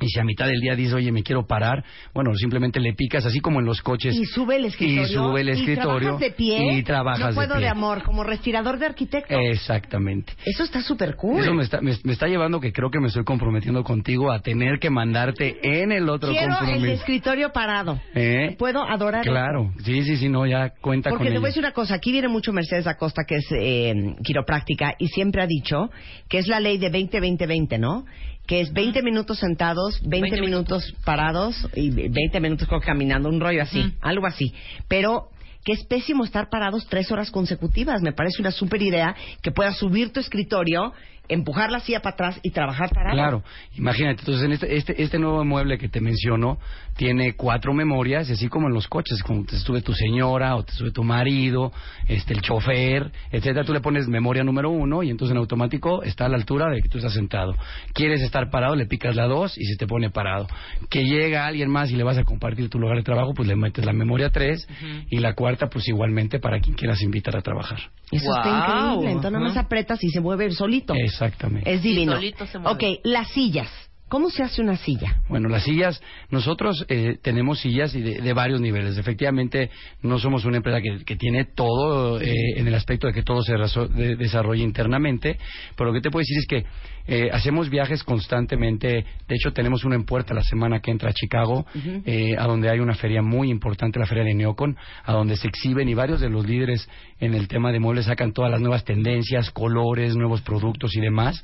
y 0.00 0.08
si 0.08 0.18
a 0.18 0.24
mitad 0.24 0.46
del 0.46 0.60
día 0.60 0.74
dices, 0.74 0.94
oye, 0.94 1.12
me 1.12 1.22
quiero 1.22 1.46
parar, 1.46 1.84
bueno, 2.12 2.34
simplemente 2.34 2.80
le 2.80 2.94
picas, 2.94 3.24
así 3.24 3.40
como 3.40 3.60
en 3.60 3.66
los 3.66 3.80
coches. 3.80 4.14
Y 4.14 4.24
sube 4.24 4.56
el 4.56 4.64
escritorio. 4.64 5.02
Y 5.02 5.06
sube 5.06 5.40
el 5.40 5.48
escritorio. 5.50 5.98
trabajas 6.00 6.20
de 6.20 6.30
pie. 6.32 6.72
Y 6.74 6.82
trabajas 6.82 7.28
no 7.28 7.34
puedo 7.34 7.54
de, 7.54 7.60
pie. 7.60 7.68
amor, 7.68 8.02
como 8.02 8.24
respirador 8.24 8.78
de 8.78 8.86
arquitecto. 8.86 9.38
Exactamente. 9.38 10.32
Eso 10.44 10.64
está 10.64 10.82
súper 10.82 11.14
cool. 11.14 11.40
Eso 11.40 11.54
me 11.54 11.62
está, 11.62 11.80
me, 11.80 11.94
me 12.02 12.12
está 12.12 12.26
llevando 12.26 12.60
que 12.60 12.72
creo 12.72 12.90
que 12.90 12.98
me 12.98 13.06
estoy 13.06 13.24
comprometiendo 13.24 13.84
contigo 13.84 14.32
a 14.32 14.40
tener 14.40 14.78
que 14.80 14.90
mandarte 14.90 15.58
en 15.62 15.92
el 15.92 16.08
otro 16.08 16.30
Quiero 16.30 16.52
el 16.52 16.58
compromiso. 16.58 16.92
escritorio 16.92 17.52
parado. 17.52 18.00
¿Eh? 18.14 18.56
Puedo 18.58 18.82
adorar 18.82 19.24
Claro, 19.24 19.72
sí, 19.84 20.02
sí, 20.02 20.16
sí, 20.16 20.28
no, 20.28 20.46
ya 20.46 20.70
cuenta 20.70 21.10
Porque 21.10 21.26
con 21.26 21.32
te 21.32 21.38
voy 21.38 21.46
a 21.46 21.50
decir 21.50 21.62
una 21.62 21.72
cosa, 21.72 21.94
aquí 21.94 22.10
viene 22.10 22.28
mucho 22.28 22.52
Mercedes 22.52 22.86
Acosta, 22.86 23.22
que 23.26 23.36
es 23.36 23.46
eh, 23.52 23.94
quiropráctica, 24.24 24.94
y 24.98 25.08
siempre 25.08 25.40
ha 25.40 25.46
dicho 25.46 25.90
que 26.28 26.38
es 26.38 26.48
la 26.48 26.60
ley 26.60 26.78
de 26.78 26.90
20-20-20, 26.90 27.78
¿no? 27.78 28.04
Que 28.46 28.60
es 28.60 28.72
20 28.72 29.02
minutos 29.02 29.38
sentados, 29.38 30.00
20, 30.02 30.30
20 30.30 30.40
minutos 30.40 30.94
parados 31.04 31.56
y 31.74 31.90
20 31.90 32.40
minutos 32.40 32.68
creo 32.68 32.80
caminando, 32.80 33.28
un 33.28 33.40
rollo 33.40 33.62
así, 33.62 33.94
algo 34.02 34.26
así. 34.26 34.52
Pero 34.86 35.30
que 35.64 35.72
es 35.72 35.84
pésimo 35.84 36.24
estar 36.24 36.50
parados 36.50 36.86
tres 36.86 37.10
horas 37.10 37.30
consecutivas. 37.30 38.02
Me 38.02 38.12
parece 38.12 38.42
una 38.42 38.50
súper 38.50 38.82
idea 38.82 39.16
que 39.42 39.50
puedas 39.50 39.78
subir 39.78 40.12
tu 40.12 40.20
escritorio, 40.20 40.92
empujar 41.28 41.70
la 41.70 41.80
silla 41.80 42.00
para 42.00 42.14
atrás 42.14 42.40
y 42.42 42.50
trabajar 42.50 42.90
parado. 42.90 43.16
Claro, 43.16 43.42
imagínate, 43.74 44.20
entonces 44.20 44.44
en 44.44 44.52
este, 44.52 44.76
este, 44.76 45.02
este 45.02 45.18
nuevo 45.18 45.44
mueble 45.44 45.78
que 45.78 45.88
te 45.88 46.00
menciono 46.00 46.58
tiene 46.96 47.34
cuatro 47.34 47.72
memorias, 47.72 48.30
así 48.30 48.48
como 48.48 48.68
en 48.68 48.74
los 48.74 48.86
coches, 48.88 49.22
como 49.22 49.44
te 49.44 49.58
sube 49.58 49.82
tu 49.82 49.92
señora 49.92 50.54
o 50.56 50.64
te 50.64 50.72
sube 50.72 50.90
tu 50.90 51.02
marido, 51.02 51.72
este 52.08 52.34
el 52.34 52.40
chofer, 52.40 53.10
etcétera, 53.30 53.64
tú 53.64 53.72
le 53.72 53.80
pones 53.80 54.06
memoria 54.08 54.44
número 54.44 54.70
uno 54.70 55.02
y 55.02 55.10
entonces 55.10 55.32
en 55.32 55.38
automático 55.38 56.02
está 56.02 56.26
a 56.26 56.28
la 56.28 56.36
altura 56.36 56.70
de 56.70 56.80
que 56.80 56.88
tú 56.88 56.98
estás 56.98 57.14
sentado. 57.14 57.54
Quieres 57.92 58.22
estar 58.22 58.50
parado, 58.50 58.76
le 58.76 58.86
picas 58.86 59.16
la 59.16 59.26
dos 59.26 59.56
y 59.56 59.64
se 59.64 59.76
te 59.76 59.86
pone 59.86 60.10
parado. 60.10 60.46
Que 60.90 61.04
llega 61.04 61.46
alguien 61.46 61.70
más 61.70 61.90
y 61.90 61.96
le 61.96 62.04
vas 62.04 62.18
a 62.18 62.24
compartir 62.24 62.68
tu 62.68 62.78
lugar 62.78 62.96
de 62.96 63.02
trabajo, 63.02 63.34
pues 63.34 63.48
le 63.48 63.56
metes 63.56 63.84
la 63.84 63.92
memoria 63.92 64.30
tres 64.30 64.66
y 65.10 65.18
la 65.18 65.34
cuarta 65.34 65.68
pues 65.68 65.88
igualmente 65.88 66.38
para 66.38 66.60
quien 66.60 66.76
quieras 66.76 67.02
invitar 67.02 67.36
a 67.36 67.40
trabajar. 67.40 67.78
Eso 68.10 68.26
está 68.36 68.42
Guau. 68.42 68.94
increíble. 68.96 69.10
Entonces 69.12 69.32
nada 69.32 69.44
más 69.44 69.56
apretas 69.56 70.02
y 70.02 70.10
se 70.10 70.20
mueve 70.20 70.50
solito. 70.50 70.94
Exactamente. 71.14 71.72
Es 71.72 71.82
divino. 71.82 72.12
solito 72.12 72.46
se 72.46 72.58
mueve. 72.58 72.96
Ok, 72.96 73.00
las 73.04 73.28
sillas. 73.28 73.70
¿Cómo 74.08 74.30
se 74.30 74.42
hace 74.42 74.60
una 74.62 74.76
silla? 74.76 75.22
Bueno, 75.28 75.48
las 75.48 75.64
sillas, 75.64 76.00
nosotros 76.30 76.84
eh, 76.88 77.16
tenemos 77.22 77.58
sillas 77.60 77.94
y 77.94 78.00
de, 78.02 78.20
de 78.20 78.32
varios 78.32 78.60
niveles. 78.60 78.96
Efectivamente, 78.98 79.70
no 80.02 80.18
somos 80.18 80.44
una 80.44 80.58
empresa 80.58 80.80
que, 80.80 81.04
que 81.04 81.16
tiene 81.16 81.46
todo 81.46 82.20
eh, 82.20 82.32
en 82.56 82.68
el 82.68 82.74
aspecto 82.74 83.06
de 83.06 83.12
que 83.14 83.22
todo 83.22 83.42
se 83.42 83.54
de- 83.54 84.16
desarrolle 84.16 84.62
internamente, 84.62 85.38
pero 85.74 85.88
lo 85.90 85.94
que 85.94 86.00
te 86.02 86.10
puedo 86.10 86.20
decir 86.20 86.38
es 86.38 86.46
que 86.46 86.64
eh, 87.06 87.30
hacemos 87.32 87.68
viajes 87.70 88.02
constantemente. 88.04 88.88
De 89.26 89.34
hecho, 89.34 89.52
tenemos 89.52 89.84
una 89.84 89.94
en 89.96 90.04
puerta 90.04 90.32
la 90.34 90.42
semana 90.42 90.80
que 90.80 90.90
entra 90.90 91.10
a 91.10 91.12
Chicago, 91.12 91.66
eh, 92.04 92.34
a 92.38 92.46
donde 92.46 92.70
hay 92.70 92.78
una 92.80 92.94
feria 92.94 93.20
muy 93.22 93.50
importante, 93.50 93.98
la 93.98 94.06
feria 94.06 94.24
de 94.24 94.34
Neocon, 94.34 94.76
a 95.04 95.12
donde 95.12 95.36
se 95.36 95.48
exhiben 95.48 95.88
y 95.88 95.94
varios 95.94 96.20
de 96.20 96.28
los 96.30 96.46
líderes 96.46 96.88
en 97.20 97.34
el 97.34 97.48
tema 97.48 97.72
de 97.72 97.80
muebles 97.80 98.06
sacan 98.06 98.32
todas 98.32 98.50
las 98.50 98.60
nuevas 98.60 98.84
tendencias, 98.84 99.50
colores, 99.50 100.14
nuevos 100.16 100.40
productos 100.42 100.94
y 100.94 101.00
demás. 101.00 101.42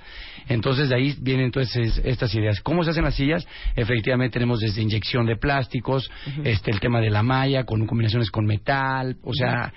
Entonces, 0.48 0.88
de 0.88 0.94
ahí 0.94 1.14
vienen 1.20 1.46
entonces 1.46 2.00
estas 2.04 2.34
ideas. 2.34 2.49
¿Cómo 2.62 2.82
se 2.84 2.90
hacen 2.90 3.04
las 3.04 3.14
sillas? 3.14 3.46
Efectivamente, 3.76 4.34
tenemos 4.34 4.60
desde 4.60 4.82
inyección 4.82 5.26
de 5.26 5.36
plásticos, 5.36 6.10
este, 6.42 6.70
el 6.70 6.80
tema 6.80 7.00
de 7.00 7.10
la 7.10 7.22
malla, 7.22 7.64
con 7.64 7.86
combinaciones 7.86 8.30
con 8.30 8.46
metal, 8.46 9.16
o 9.22 9.32
sea, 9.32 9.72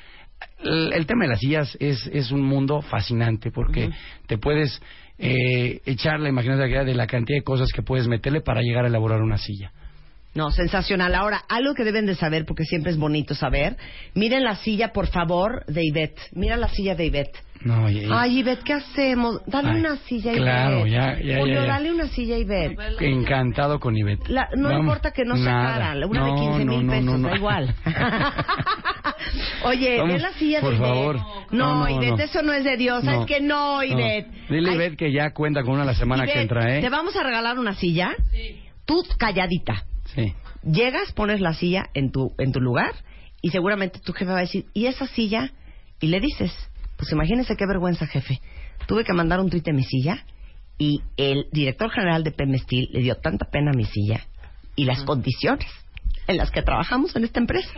el, 0.64 0.94
el 0.94 1.06
tema 1.06 1.26
de 1.26 1.30
las 1.30 1.40
sillas 1.40 1.78
es, 1.80 2.10
es 2.12 2.32
un 2.32 2.42
mundo 2.42 2.82
fascinante 2.82 3.52
porque 3.52 3.92
te 4.28 4.38
puedes 4.38 4.82
eh, 5.18 5.82
echar 5.86 6.20
la 6.20 6.30
imaginación 6.30 6.86
de 6.86 6.96
la 6.96 7.08
cantidad 7.08 7.38
de 7.38 7.44
cosas 7.44 7.70
que 7.74 7.84
puedes 7.84 8.08
meterle 8.08 8.42
para 8.42 8.62
llegar 8.62 8.86
a 8.86 8.88
elaborar 8.88 9.22
una 9.22 9.38
silla. 9.38 9.72
No, 10.36 10.50
sensacional. 10.52 11.14
Ahora, 11.16 11.42
algo 11.48 11.76
que 11.76 11.84
deben 11.84 12.06
de 12.08 12.16
saber, 12.16 12.46
porque 12.46 12.64
siempre 12.64 12.92
es 12.92 12.98
bonito 12.98 13.36
saber. 13.36 13.78
Miren 14.16 14.44
la 14.44 14.56
silla, 14.56 14.92
por 14.92 15.08
favor, 15.08 15.64
de 15.68 15.82
Ivette. 15.86 16.20
Mira 16.34 16.58
la 16.58 16.68
silla 16.70 16.96
de 16.96 17.06
Ivette. 17.06 17.38
No, 17.62 17.90
y- 17.90 18.00
y- 18.00 18.10
Ay, 18.12 18.40
Ivette, 18.40 18.64
¿qué 18.64 18.74
hacemos? 18.74 19.40
Dale 19.46 19.70
Ay, 19.70 19.80
una 19.80 19.96
silla 19.98 20.32
a 20.32 20.34
Ivette. 20.34 20.44
claro, 20.44 20.86
ya, 20.88 21.18
ya, 21.22 21.38
Julio, 21.40 21.56
ya, 21.56 21.62
ya. 21.62 21.68
dale 21.68 21.92
una 21.94 22.08
silla 22.08 22.36
a 22.36 22.40
Ivette. 22.40 22.78
encantado 23.02 23.80
con 23.80 23.96
Ivette. 23.96 24.28
La- 24.28 24.50
no 24.58 24.70
Vamos, 24.70 24.82
importa 24.82 25.12
que 25.12 25.24
no 25.24 25.36
sea 25.38 25.46
nada. 25.46 25.78
cara, 25.94 26.08
una 26.08 26.26
de 26.26 26.32
No, 26.32 26.36
15 26.36 26.66
mil 26.66 26.86
no, 26.86 26.92
pesos, 26.92 27.06
no, 27.06 27.18
no. 27.20 27.30
da 27.30 27.36
igual. 27.38 27.76
Oye, 29.66 29.98
Vamos, 29.98 30.14
ve 30.16 30.20
la 30.20 30.34
silla 30.34 30.60
por 30.62 30.72
de 30.72 30.76
Ivette. 30.78 30.90
favor. 30.94 31.16
No, 31.16 31.26
No, 31.52 31.76
no, 31.86 31.90
Ivette, 31.90 32.18
no. 32.18 32.24
eso 32.24 32.42
no 32.42 32.54
es 32.54 32.64
de 32.64 32.76
Dios. 32.78 33.04
¿Sabes 33.04 33.20
No. 33.22 33.26
que 33.26 33.40
no, 33.40 33.84
Ivette? 33.84 34.28
Dile 34.50 34.70
Ay, 34.70 34.76
Ivette 34.76 34.98
que 34.98 35.12
ya 35.14 35.32
cuenta 35.32 35.62
con 35.64 35.76
una 35.76 35.86
la 35.86 35.94
semana 35.94 36.26
que 36.26 36.32
Ivette, 36.32 36.42
entra, 36.44 36.76
¿eh? 36.78 36.82
Te 36.82 36.90
vamos 36.90 37.16
a 37.16 37.24
regalar 37.24 37.60
una 37.60 37.76
silla. 37.76 38.14
Tú 38.86 39.04
calladita. 39.18 39.84
Sí. 40.16 40.34
Llegas, 40.64 41.12
pones 41.14 41.42
la 41.42 41.54
silla 41.54 41.90
en 41.94 42.12
tu, 42.12 42.34
en 42.38 42.52
tu 42.52 42.62
lugar 42.62 42.94
y 43.42 43.50
seguramente 43.50 44.00
tu 44.00 44.14
jefe 44.14 44.32
va 44.32 44.38
a 44.38 44.42
decir, 44.42 44.66
¿y 44.74 44.86
esa 44.86 45.08
silla? 45.08 45.52
Y 46.00 46.08
le 46.08 46.20
dices, 46.20 46.52
pues 46.98 47.12
imagínese 47.12 47.56
qué 47.56 47.66
vergüenza, 47.66 48.08
jefe. 48.08 48.40
Tuve 48.88 49.04
que 49.04 49.14
mandar 49.14 49.40
un 49.40 49.50
tuit 49.50 49.64
de 49.66 49.74
mi 49.74 49.84
silla 49.84 50.26
y 50.78 51.02
el 51.18 51.48
director 51.52 51.92
general 51.92 52.24
de 52.24 52.32
Pemestil 52.32 52.90
le 52.92 53.02
dio 53.02 53.16
tanta 53.16 53.46
pena 53.46 53.72
a 53.72 53.78
mi 53.78 53.86
silla 53.86 54.26
y 54.76 54.86
las 54.86 55.04
condiciones 55.04 55.70
en 56.28 56.38
las 56.38 56.52
que 56.52 56.62
trabajamos 56.62 57.16
en 57.16 57.26
esta 57.26 57.40
empresa 57.40 57.70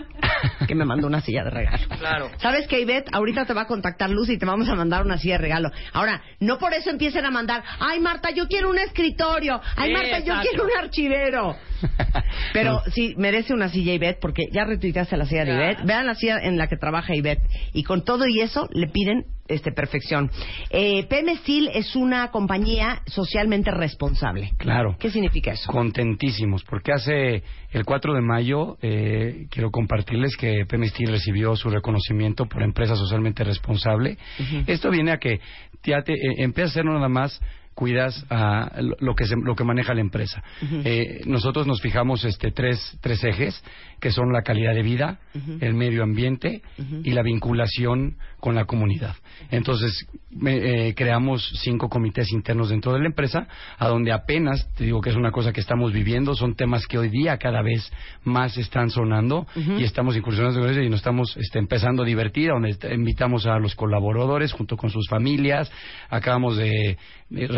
que 0.68 0.76
me 0.76 0.86
mandó 0.86 1.08
una 1.08 1.22
silla 1.22 1.44
de 1.44 1.50
regalo. 1.50 1.88
Claro. 1.98 2.30
¿Sabes 2.38 2.68
qué, 2.68 2.80
Ivette? 2.80 3.10
Ahorita 3.12 3.46
te 3.46 3.54
va 3.54 3.62
a 3.62 3.68
contactar 3.68 4.10
Luz 4.10 4.30
y 4.30 4.38
te 4.38 4.46
vamos 4.46 4.70
a 4.70 4.76
mandar 4.76 5.04
una 5.04 5.18
silla 5.18 5.36
de 5.36 5.42
regalo. 5.42 5.72
Ahora, 5.94 6.22
no 6.40 6.58
por 6.58 6.74
eso 6.74 6.90
empiecen 6.90 7.26
a 7.26 7.32
mandar, 7.32 7.64
ay 7.80 8.00
Marta, 8.00 8.30
yo 8.32 8.48
quiero 8.48 8.70
un 8.70 8.78
escritorio, 8.78 9.60
ay 9.76 9.90
Sí, 9.90 9.94
Marta, 9.94 10.20
yo 10.20 10.34
quiero 10.42 10.66
un 10.66 10.72
archivero. 10.78 11.56
Pero 12.54 12.82
sí, 12.92 13.14
merece 13.18 13.54
una 13.54 13.70
silla 13.70 13.94
Ivette 13.94 14.20
porque 14.20 14.44
ya 14.52 14.66
retuiteaste 14.66 15.18
la 15.18 15.26
silla 15.26 15.46
de. 15.46 15.54
Ivette. 15.54 15.86
Vean 15.86 16.06
la 16.06 16.16
silla 16.16 16.40
en 16.42 16.58
la 16.58 16.68
que 16.68 16.78
trabaja 16.78 17.16
Ivette. 17.16 17.44
Y 17.74 17.84
con 17.84 18.04
todo 18.04 18.28
y 18.28 18.42
eso 18.42 18.68
le 18.72 18.88
piden 18.88 19.26
este 19.48 19.72
perfección. 19.72 20.32
Eh, 20.70 21.06
PM 21.08 21.36
Steel 21.38 21.70
es 21.74 21.96
una 21.96 22.32
compañía 22.32 23.02
socialmente 23.06 23.72
responsable. 23.72 24.52
Claro. 24.58 24.96
¿Qué 25.00 25.12
significa 25.12 25.52
eso? 25.52 25.72
Contentísimos, 25.72 26.64
porque 26.64 26.92
hace 26.92 27.44
el 27.72 27.86
4 27.86 28.14
de 28.14 28.22
mayo 28.22 28.78
eh, 28.82 29.46
quiero 29.52 29.70
compartirles 29.70 30.36
que 30.36 30.66
PM 30.68 30.88
Steel 30.88 31.12
recibió 31.12 31.56
su 31.56 31.70
reconocimiento 31.70 32.46
por 32.48 32.64
empresa 32.64 32.96
socialmente 32.96 33.44
responsable. 33.44 34.18
Esto 34.66 34.90
viene 34.90 35.12
a 35.12 35.18
que 35.18 35.40
te, 35.82 35.92
eh, 35.94 36.16
empieza 36.38 36.70
a 36.70 36.74
ser 36.74 36.86
nada 36.86 37.10
más 37.10 37.40
cuidas 37.76 38.26
a 38.30 38.72
lo- 39.00 39.16
que 39.16 39.26
se- 39.28 39.36
lo 39.36 39.56
que 39.56 39.64
maneja 39.66 39.94
la 39.94 40.02
empresa. 40.02 40.42
Eh, 40.86 41.22
nosotros 41.26 41.68
nos 41.68 41.82
fijamos 41.82 42.24
este 42.26 42.52
tres 42.52 42.98
tres 43.02 43.24
ejes 43.24 43.62
que 44.00 44.12
son 44.12 44.32
la 44.32 44.42
calidad 44.44 44.74
de 44.74 44.82
vida, 44.82 45.20
el 45.62 45.74
medio 45.74 46.02
ambiente 46.04 46.62
y 47.04 47.12
la 47.12 47.22
vinculación 47.22 48.16
con 48.40 48.56
la 48.56 48.66
comunidad. 48.66 49.16
Entonces 49.52 50.08
me- 50.32 50.88
eh, 50.90 50.94
creamos 50.96 51.50
cinco 51.64 51.90
comités 51.90 52.32
internos 52.32 52.70
dentro 52.70 52.94
de 52.94 53.00
la 53.00 53.08
empresa, 53.08 53.48
a 53.78 53.88
donde 53.88 54.12
apenas 54.12 54.68
te 54.76 54.86
digo 54.86 55.02
que 55.02 55.10
es 55.10 55.16
una 55.16 55.32
cosa 55.32 55.52
que 55.52 55.60
estamos 55.62 55.92
viviendo, 55.94 56.34
son 56.36 56.56
temas 56.56 56.88
que 56.88 56.98
hoy 56.98 57.10
día 57.10 57.38
cada 57.38 57.62
vez 57.62 57.92
más 58.24 58.58
están 58.58 58.90
sonando 58.90 59.48
y 59.80 59.84
estamos 59.84 60.16
incursionando 60.16 60.72
y 60.82 60.90
nos 60.90 61.00
estamos 61.00 61.36
este, 61.38 61.60
empezando 61.60 62.04
a 62.04 62.06
divertir, 62.06 62.50
donde 62.50 62.76
invitamos 62.94 63.46
a 63.46 63.60
los 63.60 63.76
colaboradores 63.76 64.54
junto 64.54 64.78
con 64.78 64.90
sus 64.90 65.08
familias, 65.10 65.72
acabamos 66.10 66.58
de, 66.58 66.92
eh, 66.92 66.98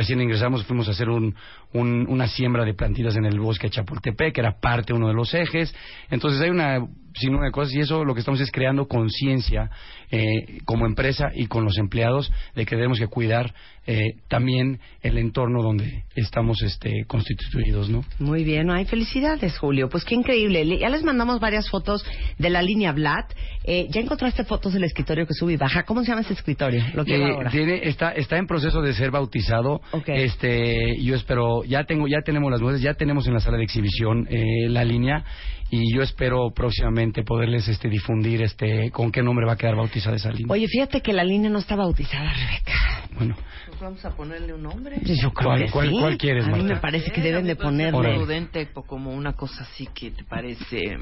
recién 0.08 0.22
ingresamos, 0.22 0.64
fuimos 0.64 0.88
a 0.88 0.92
hacer 0.92 1.10
un, 1.10 1.36
un- 1.74 2.08
una 2.10 2.28
siembra 2.28 2.64
de 2.66 2.74
plantitas 2.74 3.16
en 3.18 3.26
el 3.26 3.40
bosque 3.40 3.68
de 3.68 3.72
Chapultepec, 3.72 4.34
que 4.34 4.42
era 4.42 4.60
parte 4.60 4.94
uno 4.94 5.08
de 5.08 5.14
los 5.14 5.34
ejes, 5.34 5.74
entonces 6.10 6.42
hay 6.42 6.50
una 6.50 6.80
sin 7.20 7.34
una 7.34 7.46
de 7.46 7.52
cosas 7.52 7.74
y 7.74 7.80
eso 7.80 8.06
lo 8.06 8.14
que 8.14 8.20
estamos 8.20 8.40
es 8.42 8.52
creando 8.52 8.88
conciencia 8.88 9.72
eh, 10.12 10.60
como 10.66 10.86
empresa 10.86 11.30
y 11.34 11.48
con 11.48 11.64
los 11.66 11.80
empleados 11.80 12.32
de 12.56 12.64
que 12.64 12.76
tenemos 12.76 13.00
que 13.00 13.08
cuidar 13.08 13.56
eh, 13.88 14.18
también 14.28 14.80
el 15.02 15.18
entorno 15.18 15.64
donde 15.64 16.04
estamos 16.16 16.62
este, 16.62 17.06
constituidos, 17.08 17.90
¿no? 17.90 18.04
Muy 18.20 18.44
bien, 18.44 18.70
ay, 18.70 18.86
felicidades, 18.86 19.58
Julio. 19.58 19.90
Pues 19.90 20.04
qué 20.06 20.14
increíble. 20.14 20.64
Le- 20.66 20.78
Ya 20.78 20.90
les 20.90 21.04
mandamos 21.04 21.40
varias 21.40 21.68
fotos 21.70 22.06
de 22.38 22.50
la 22.52 22.62
línea 22.62 22.92
Blatt. 22.92 23.34
Eh, 23.64 23.88
¿Ya 23.90 24.00
encontraste 24.02 24.44
fotos 24.44 24.74
del 24.74 24.84
escritorio 24.84 25.26
que 25.26 25.34
sube 25.34 25.54
y 25.54 25.58
baja? 25.58 25.84
¿Cómo 25.84 26.02
se 26.04 26.10
llama 26.10 26.22
ese 26.22 26.34
escritorio? 26.34 26.84
Lo 26.94 27.04
que 27.04 27.16
Eh, 27.16 27.32
ahora. 27.32 27.50
tiene, 27.50 27.80
está, 27.88 28.12
está 28.12 28.38
en 28.38 28.46
proceso 28.46 28.82
de 28.82 28.94
ser 28.94 29.10
bautizado. 29.10 29.82
Este, 30.06 31.02
yo 31.02 31.16
espero, 31.16 31.57
ya 31.66 31.84
tengo, 31.86 32.08
ya 32.08 32.22
tenemos 32.22 32.52
las 32.52 32.62
nueces, 32.62 32.82
ya 32.82 32.94
tenemos 32.94 33.28
en 33.28 33.34
la 33.34 33.40
sala 33.40 33.58
de 33.58 33.64
exhibición 33.64 34.28
eh, 34.30 34.68
la 34.70 34.84
línea 34.84 35.24
y 35.70 35.94
yo 35.94 36.02
espero 36.02 36.50
próximamente 36.56 37.24
poderles 37.24 37.68
este 37.68 37.90
difundir 37.90 38.42
este 38.42 38.90
con 38.92 39.12
qué 39.12 39.22
nombre 39.22 39.46
va 39.46 39.54
a 39.54 39.58
quedar 39.58 39.76
bautizada 39.76 40.16
esa 40.16 40.32
línea. 40.32 40.48
Oye, 40.54 40.68
fíjate 40.68 41.02
que 41.02 41.12
la 41.14 41.24
línea 41.24 41.50
no 41.50 41.60
está 41.60 41.76
bautizada, 41.76 42.32
Rebeca. 42.34 42.74
Bueno, 43.18 43.36
Pues 43.68 43.80
vamos 43.82 44.06
a 44.06 44.12
ponerle 44.16 44.54
un 44.54 44.64
nombre. 44.64 44.98
Yo 45.04 45.32
creo 45.34 45.50
¿Cuál- 45.50 45.66
que 45.66 45.72
cuál- 45.72 45.90
sí. 45.90 45.98
cuál 46.00 46.18
quieres, 46.18 46.46
A 46.46 46.50
mí 46.52 46.62
me 46.64 46.78
parece 46.78 47.12
que 47.12 47.20
Eh, 47.20 47.24
deben 47.24 47.46
de 47.46 47.56
ponerle... 47.56 48.16
prudente, 48.16 48.70
como 48.88 49.12
una 49.14 49.34
cosa 49.34 49.64
así 49.64 49.88
que 49.94 50.12
te 50.12 50.24
parece... 50.24 50.98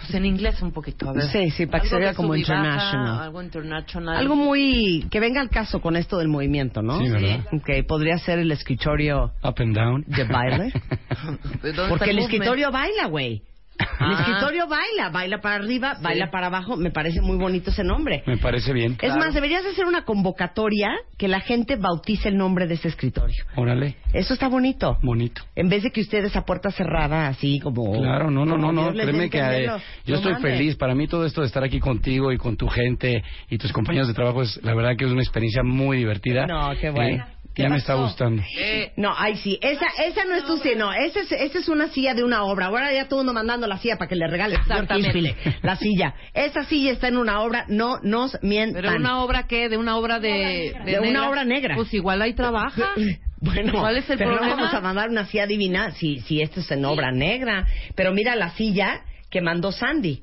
Pues 0.00 0.14
en 0.14 0.24
inglés 0.26 0.60
un 0.62 0.72
poquito, 0.72 1.08
a 1.08 1.12
ver. 1.12 1.28
Sí, 1.30 1.50
sí, 1.50 1.66
para 1.66 1.82
que 1.82 1.88
se 1.88 1.96
vea 1.98 2.14
como 2.14 2.34
y 2.34 2.42
baja, 2.42 2.54
international. 2.54 3.22
Algo 3.22 3.42
international. 3.42 4.16
Algo 4.16 4.36
muy... 4.36 5.06
que 5.10 5.20
venga 5.20 5.40
al 5.40 5.50
caso 5.50 5.80
con 5.80 5.96
esto 5.96 6.18
del 6.18 6.28
movimiento, 6.28 6.82
¿no? 6.82 6.98
Sí, 6.98 7.08
¿verdad? 7.10 7.40
Ok, 7.52 7.86
podría 7.86 8.18
ser 8.18 8.38
el 8.38 8.50
escritorio 8.52 9.32
up 9.42 9.54
and 9.58 9.74
down. 9.76 10.04
de 10.06 10.24
baile. 10.24 10.72
¿De 11.62 11.72
dónde 11.72 11.88
Porque 11.88 12.10
el 12.10 12.16
movement? 12.16 12.32
escritorio 12.32 12.70
baila, 12.70 13.06
güey. 13.06 13.42
El 13.78 13.86
Ah. 13.98 14.16
escritorio 14.20 14.66
baila, 14.68 15.08
baila 15.10 15.40
para 15.40 15.56
arriba, 15.56 15.94
Sí. 15.96 16.02
baila 16.02 16.30
para 16.30 16.46
abajo. 16.48 16.76
Me 16.76 16.90
parece 16.90 17.20
muy 17.20 17.36
bonito 17.36 17.70
ese 17.70 17.82
nombre. 17.84 18.22
Me 18.26 18.36
parece 18.36 18.72
bien. 18.72 18.96
Es 19.00 19.14
más, 19.16 19.34
deberías 19.34 19.64
hacer 19.64 19.84
una 19.86 20.04
convocatoria 20.04 20.90
que 21.18 21.28
la 21.28 21.40
gente 21.40 21.76
bautice 21.76 22.28
el 22.28 22.36
nombre 22.36 22.66
de 22.66 22.74
ese 22.74 22.88
escritorio. 22.88 23.44
Órale, 23.56 23.96
Eso 24.12 24.34
está 24.34 24.48
bonito. 24.48 24.98
bonito. 25.02 25.42
En 25.54 25.68
vez 25.68 25.82
de 25.82 25.90
que 25.90 26.00
ustedes 26.00 26.36
a 26.36 26.44
puerta 26.44 26.70
cerrada, 26.70 27.28
así 27.28 27.58
como... 27.60 27.92
Claro, 28.00 28.30
no, 28.30 28.44
no, 28.44 28.56
no, 28.56 28.92
créeme 28.92 29.30
que 29.30 29.38
eh, 29.38 29.70
yo 30.04 30.16
estoy 30.16 30.32
mande. 30.32 30.50
feliz. 30.50 30.76
Para 30.76 30.94
mí 30.94 31.06
todo 31.08 31.24
esto 31.24 31.40
de 31.40 31.46
estar 31.46 31.62
aquí 31.64 31.80
contigo 31.80 32.32
y 32.32 32.38
con 32.38 32.56
tu 32.56 32.68
gente 32.68 33.22
y 33.50 33.58
tus 33.58 33.72
compañeros 33.72 34.08
de 34.08 34.14
trabajo 34.14 34.42
es 34.42 34.58
la 34.62 34.74
verdad 34.74 34.96
que 34.96 35.04
es 35.04 35.10
una 35.10 35.22
experiencia 35.22 35.62
muy 35.62 35.96
divertida. 35.98 36.46
No, 36.46 36.70
qué 36.80 36.90
bueno. 36.90 37.24
Eh, 37.24 37.35
¿Qué 37.56 37.62
ya 37.62 37.68
me 37.70 37.76
pasó? 37.76 37.92
está 37.92 37.94
gustando. 37.94 38.42
Eh, 38.58 38.92
No, 38.96 39.14
ay 39.16 39.36
sí, 39.36 39.58
esa, 39.62 39.86
esa 40.04 40.24
no 40.26 40.34
es 40.34 40.44
tu 40.44 40.58
silla, 40.58 40.76
no, 40.76 40.92
esa 40.92 41.20
es, 41.20 41.32
esa 41.32 41.58
es 41.58 41.68
una 41.68 41.88
silla 41.88 42.12
de 42.14 42.22
una 42.22 42.44
obra. 42.44 42.66
Ahora 42.66 42.92
ya 42.92 43.08
todo 43.08 43.20
el 43.20 43.26
mundo 43.26 43.32
mandando 43.40 43.66
la 43.66 43.78
silla 43.78 43.96
para 43.96 44.08
que 44.08 44.14
le 44.16 44.28
regales 44.28 44.58
Exactamente. 44.60 45.34
La 45.62 45.74
silla. 45.76 46.14
Esa 46.34 46.64
silla 46.64 46.92
está 46.92 47.08
en 47.08 47.16
una 47.16 47.40
obra, 47.40 47.64
no 47.68 47.98
nos 48.02 48.36
mientan. 48.42 48.82
¿Pero 48.82 48.96
una 48.96 49.24
obra 49.24 49.46
qué? 49.46 49.68
¿De 49.70 49.78
una 49.78 49.96
obra 49.96 50.20
de...? 50.20 50.74
De 50.84 51.00
una 51.00 51.28
obra 51.30 51.44
negra. 51.44 51.74
Pues 51.76 51.92
igual 51.94 52.20
ahí 52.22 52.34
trabaja. 52.34 52.92
Bueno, 53.38 53.74
¿Cuál 53.78 53.98
es 53.98 54.08
el 54.08 54.16
pero 54.16 54.30
no 54.30 54.36
problema? 54.38 54.56
vamos 54.62 54.74
a 54.74 54.80
mandar 54.80 55.10
una 55.10 55.26
silla 55.26 55.46
divina 55.46 55.90
si, 55.90 56.20
si 56.20 56.40
esto 56.40 56.60
es 56.60 56.70
en 56.70 56.84
obra 56.86 57.12
negra. 57.12 57.66
Pero 57.94 58.12
mira 58.14 58.34
la 58.34 58.50
silla 58.52 59.02
que 59.30 59.42
mandó 59.42 59.72
Sandy. 59.72 60.22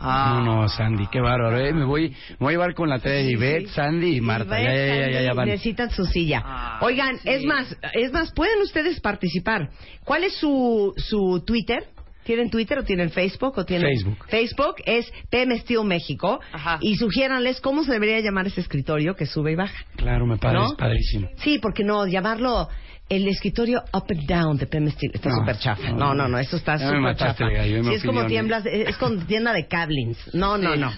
Ah. 0.00 0.42
No, 0.44 0.62
no, 0.62 0.68
Sandy, 0.68 1.06
qué 1.08 1.20
bárbaro. 1.20 1.58
eh. 1.58 1.72
Me 1.72 1.84
voy, 1.84 2.10
me 2.10 2.36
voy 2.38 2.48
a 2.48 2.52
llevar 2.52 2.74
con 2.74 2.88
la 2.88 2.98
tele 2.98 3.24
de 3.24 3.32
Ivette, 3.32 3.68
Sandy 3.68 4.16
y 4.16 4.20
Marta. 4.20 4.60
Ya, 4.62 4.74
ya, 4.74 4.86
ya, 4.96 5.10
ya, 5.10 5.22
ya 5.22 5.34
van. 5.34 5.48
Necesitan 5.48 5.90
su 5.90 6.04
silla. 6.04 6.42
Ah, 6.44 6.78
Oigan, 6.82 7.18
sí. 7.18 7.28
es 7.28 7.44
más, 7.44 7.76
es 7.94 8.12
más, 8.12 8.32
pueden 8.32 8.60
ustedes 8.62 9.00
participar. 9.00 9.70
¿Cuál 10.04 10.24
es 10.24 10.34
su, 10.36 10.92
su 10.96 11.42
Twitter? 11.46 11.84
¿Tienen 12.24 12.50
Twitter 12.50 12.78
o 12.78 12.84
tienen 12.84 13.10
Facebook? 13.10 13.54
O 13.56 13.64
tienen 13.64 13.88
Facebook. 13.88 14.26
Facebook 14.28 14.74
es 14.84 15.10
PM 15.30 15.58
Steel 15.60 15.84
México. 15.84 16.40
Ajá. 16.52 16.78
Y 16.82 16.96
sugiéranles 16.96 17.58
cómo 17.62 17.84
se 17.84 17.90
debería 17.92 18.20
llamar 18.20 18.46
ese 18.46 18.60
escritorio 18.60 19.16
que 19.16 19.24
sube 19.24 19.52
y 19.52 19.54
baja. 19.54 19.82
Claro, 19.96 20.26
me 20.26 20.36
parece 20.36 20.62
¿No? 20.72 20.76
padrísimo. 20.76 21.28
Sí, 21.38 21.58
porque 21.58 21.84
no, 21.84 22.06
llamarlo 22.06 22.68
el 23.08 23.26
escritorio 23.28 23.82
up 23.92 24.04
and 24.10 24.26
down 24.26 24.56
de 24.58 24.66
Steel 24.90 25.12
está 25.14 25.30
No, 25.30 25.36
súper 25.36 25.58
chafa. 25.58 25.90
no, 25.92 26.14
No, 26.14 26.28
no, 26.28 26.38
eso 26.38 26.56
está 26.56 26.78
súper 26.78 27.16
chafa. 27.16 27.46
Sí, 27.48 27.94
es 27.94 28.04
como 28.04 28.26
tiemblas, 28.26 28.64
es 28.66 28.96
como 28.98 29.16
tienda 29.24 29.52
de 29.52 29.66
cablins. 29.66 30.18
No, 30.34 30.58
no, 30.58 30.76
no. 30.76 30.90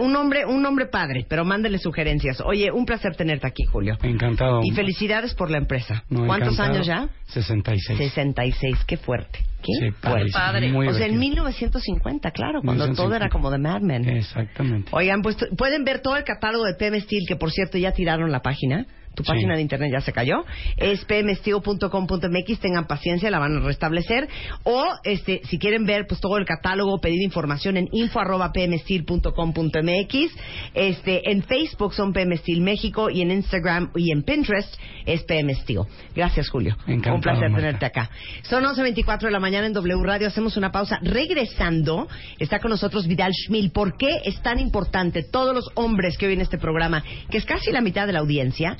Un 0.00 0.12
nombre, 0.12 0.44
un 0.44 0.62
nombre 0.62 0.86
padre, 0.86 1.24
pero 1.28 1.44
mándele 1.44 1.78
sugerencias. 1.78 2.40
Oye, 2.44 2.70
un 2.70 2.84
placer 2.86 3.16
tenerte 3.16 3.46
aquí, 3.46 3.64
Julio. 3.64 3.96
Encantado. 4.02 4.60
Y 4.62 4.70
felicidades 4.72 5.34
por 5.34 5.50
la 5.50 5.58
empresa. 5.58 6.04
No, 6.08 6.26
¿Cuántos 6.26 6.54
encantado. 6.54 6.74
años 6.74 6.86
ya? 6.86 7.08
66. 7.28 7.98
66, 7.98 8.78
qué 8.86 8.96
fuerte. 8.96 9.40
Qué 9.62 9.72
Sí, 9.78 9.90
padrísimo, 10.00 10.32
Padre. 10.40 10.72
muy 10.72 10.88
o 10.88 10.92
sea, 10.94 11.06
en 11.06 11.12
divertido. 11.20 11.44
1950, 11.44 12.30
claro, 12.30 12.60
cuando 12.62 12.84
todo 12.94 13.08
1950. 13.08 13.16
era 13.16 13.28
como 13.28 13.50
de 13.50 13.58
Mad 13.58 13.80
Men. 13.82 14.08
Exactamente. 14.08 14.88
Oigan, 14.92 15.20
pues 15.22 15.36
pueden 15.56 15.84
ver 15.84 16.00
todo 16.00 16.16
el 16.16 16.24
catálogo 16.24 16.64
de 16.64 16.74
PM 16.74 16.98
Steel, 17.00 17.24
que 17.28 17.36
por 17.36 17.50
cierto 17.50 17.76
ya 17.78 17.92
tiraron 17.92 18.30
la 18.32 18.40
página. 18.40 18.86
Tu 19.20 19.24
Sí. 19.26 19.32
página 19.32 19.54
de 19.54 19.62
internet 19.62 19.90
ya 19.92 20.00
se 20.00 20.12
cayó. 20.12 20.44
Es 20.76 21.04
pmsteel.com.mx, 21.04 22.58
tengan 22.60 22.86
paciencia, 22.86 23.30
la 23.30 23.38
van 23.38 23.56
a 23.56 23.60
restablecer. 23.60 24.28
O, 24.64 24.84
este, 25.04 25.42
si 25.44 25.58
quieren 25.58 25.84
ver 25.84 26.06
pues 26.08 26.20
todo 26.20 26.38
el 26.38 26.46
catálogo, 26.46 26.98
pedir 27.00 27.22
información 27.22 27.76
en 27.76 27.88
info.pmsteel.com.mx. 27.92 30.32
Este, 30.74 31.30
en 31.30 31.42
Facebook 31.42 31.94
son 31.94 32.12
PM 32.12 32.36
Steel 32.36 32.60
México 32.60 33.10
y 33.10 33.22
en 33.22 33.30
Instagram 33.30 33.90
y 33.94 34.12
en 34.12 34.22
Pinterest 34.22 34.74
es 35.06 35.22
PM 35.24 35.54
Steel. 35.54 35.80
Gracias, 36.14 36.48
Julio. 36.48 36.76
Encantado, 36.86 37.16
Un 37.16 37.20
placer 37.20 37.50
Marta. 37.50 37.56
tenerte 37.66 37.86
acá. 37.86 38.10
Son 38.42 38.64
11.24 38.64 39.26
de 39.26 39.30
la 39.30 39.40
mañana 39.40 39.66
en 39.66 39.72
W 39.72 40.02
Radio. 40.04 40.28
Hacemos 40.28 40.56
una 40.56 40.72
pausa. 40.72 40.98
Regresando, 41.02 42.08
está 42.38 42.58
con 42.58 42.70
nosotros 42.70 43.06
Vidal 43.06 43.32
Schmil. 43.32 43.70
¿Por 43.70 43.96
qué 43.96 44.20
es 44.24 44.40
tan 44.42 44.58
importante 44.58 45.22
todos 45.22 45.54
los 45.54 45.70
hombres 45.74 46.16
que 46.18 46.26
oyen 46.26 46.40
este 46.40 46.58
programa, 46.58 47.02
que 47.30 47.38
es 47.38 47.44
casi 47.44 47.70
la 47.72 47.80
mitad 47.80 48.06
de 48.06 48.12
la 48.12 48.20
audiencia, 48.20 48.76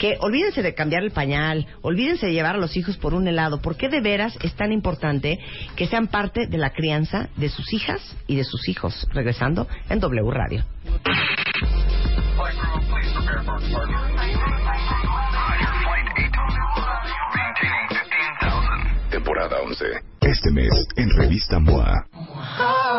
que 0.00 0.16
olvídense 0.18 0.62
de 0.62 0.74
cambiar 0.74 1.04
el 1.04 1.10
pañal, 1.10 1.66
olvídense 1.82 2.26
de 2.26 2.32
llevar 2.32 2.56
a 2.56 2.58
los 2.58 2.74
hijos 2.74 2.96
por 2.96 3.12
un 3.12 3.28
helado? 3.28 3.60
¿Por 3.60 3.76
qué 3.76 3.90
de 3.90 4.00
veras 4.00 4.36
es 4.42 4.54
tan 4.54 4.72
importante 4.72 5.38
que 5.76 5.86
sean 5.86 6.08
parte 6.08 6.46
de 6.46 6.56
la 6.56 6.70
crianza 6.70 7.28
de 7.36 7.50
sus 7.50 7.72
hijas 7.74 8.00
y 8.26 8.36
de 8.36 8.44
sus 8.44 8.66
hijos? 8.68 9.06
Regresando 9.12 9.68
en 9.90 10.00
W 10.00 10.30
Radio. 10.30 10.64
Temporada 19.10 19.60
11. 19.66 19.84
Este 20.22 20.50
mes, 20.50 20.72
en 20.96 21.10
Revista 21.18 21.58
MOA. 21.58 22.06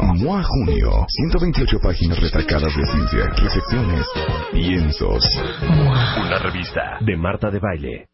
MOA 0.00 0.42
Junio, 0.42 1.04
128 1.08 1.78
páginas 1.80 2.18
retacadas 2.18 2.74
de 2.74 2.86
ciencia, 2.86 3.26
reflexiones, 3.28 4.06
lienzos. 4.52 5.24
Una 6.16 6.38
revista 6.38 6.98
de 7.00 7.16
Marta 7.16 7.50
de 7.50 7.58
Baile. 7.58 8.06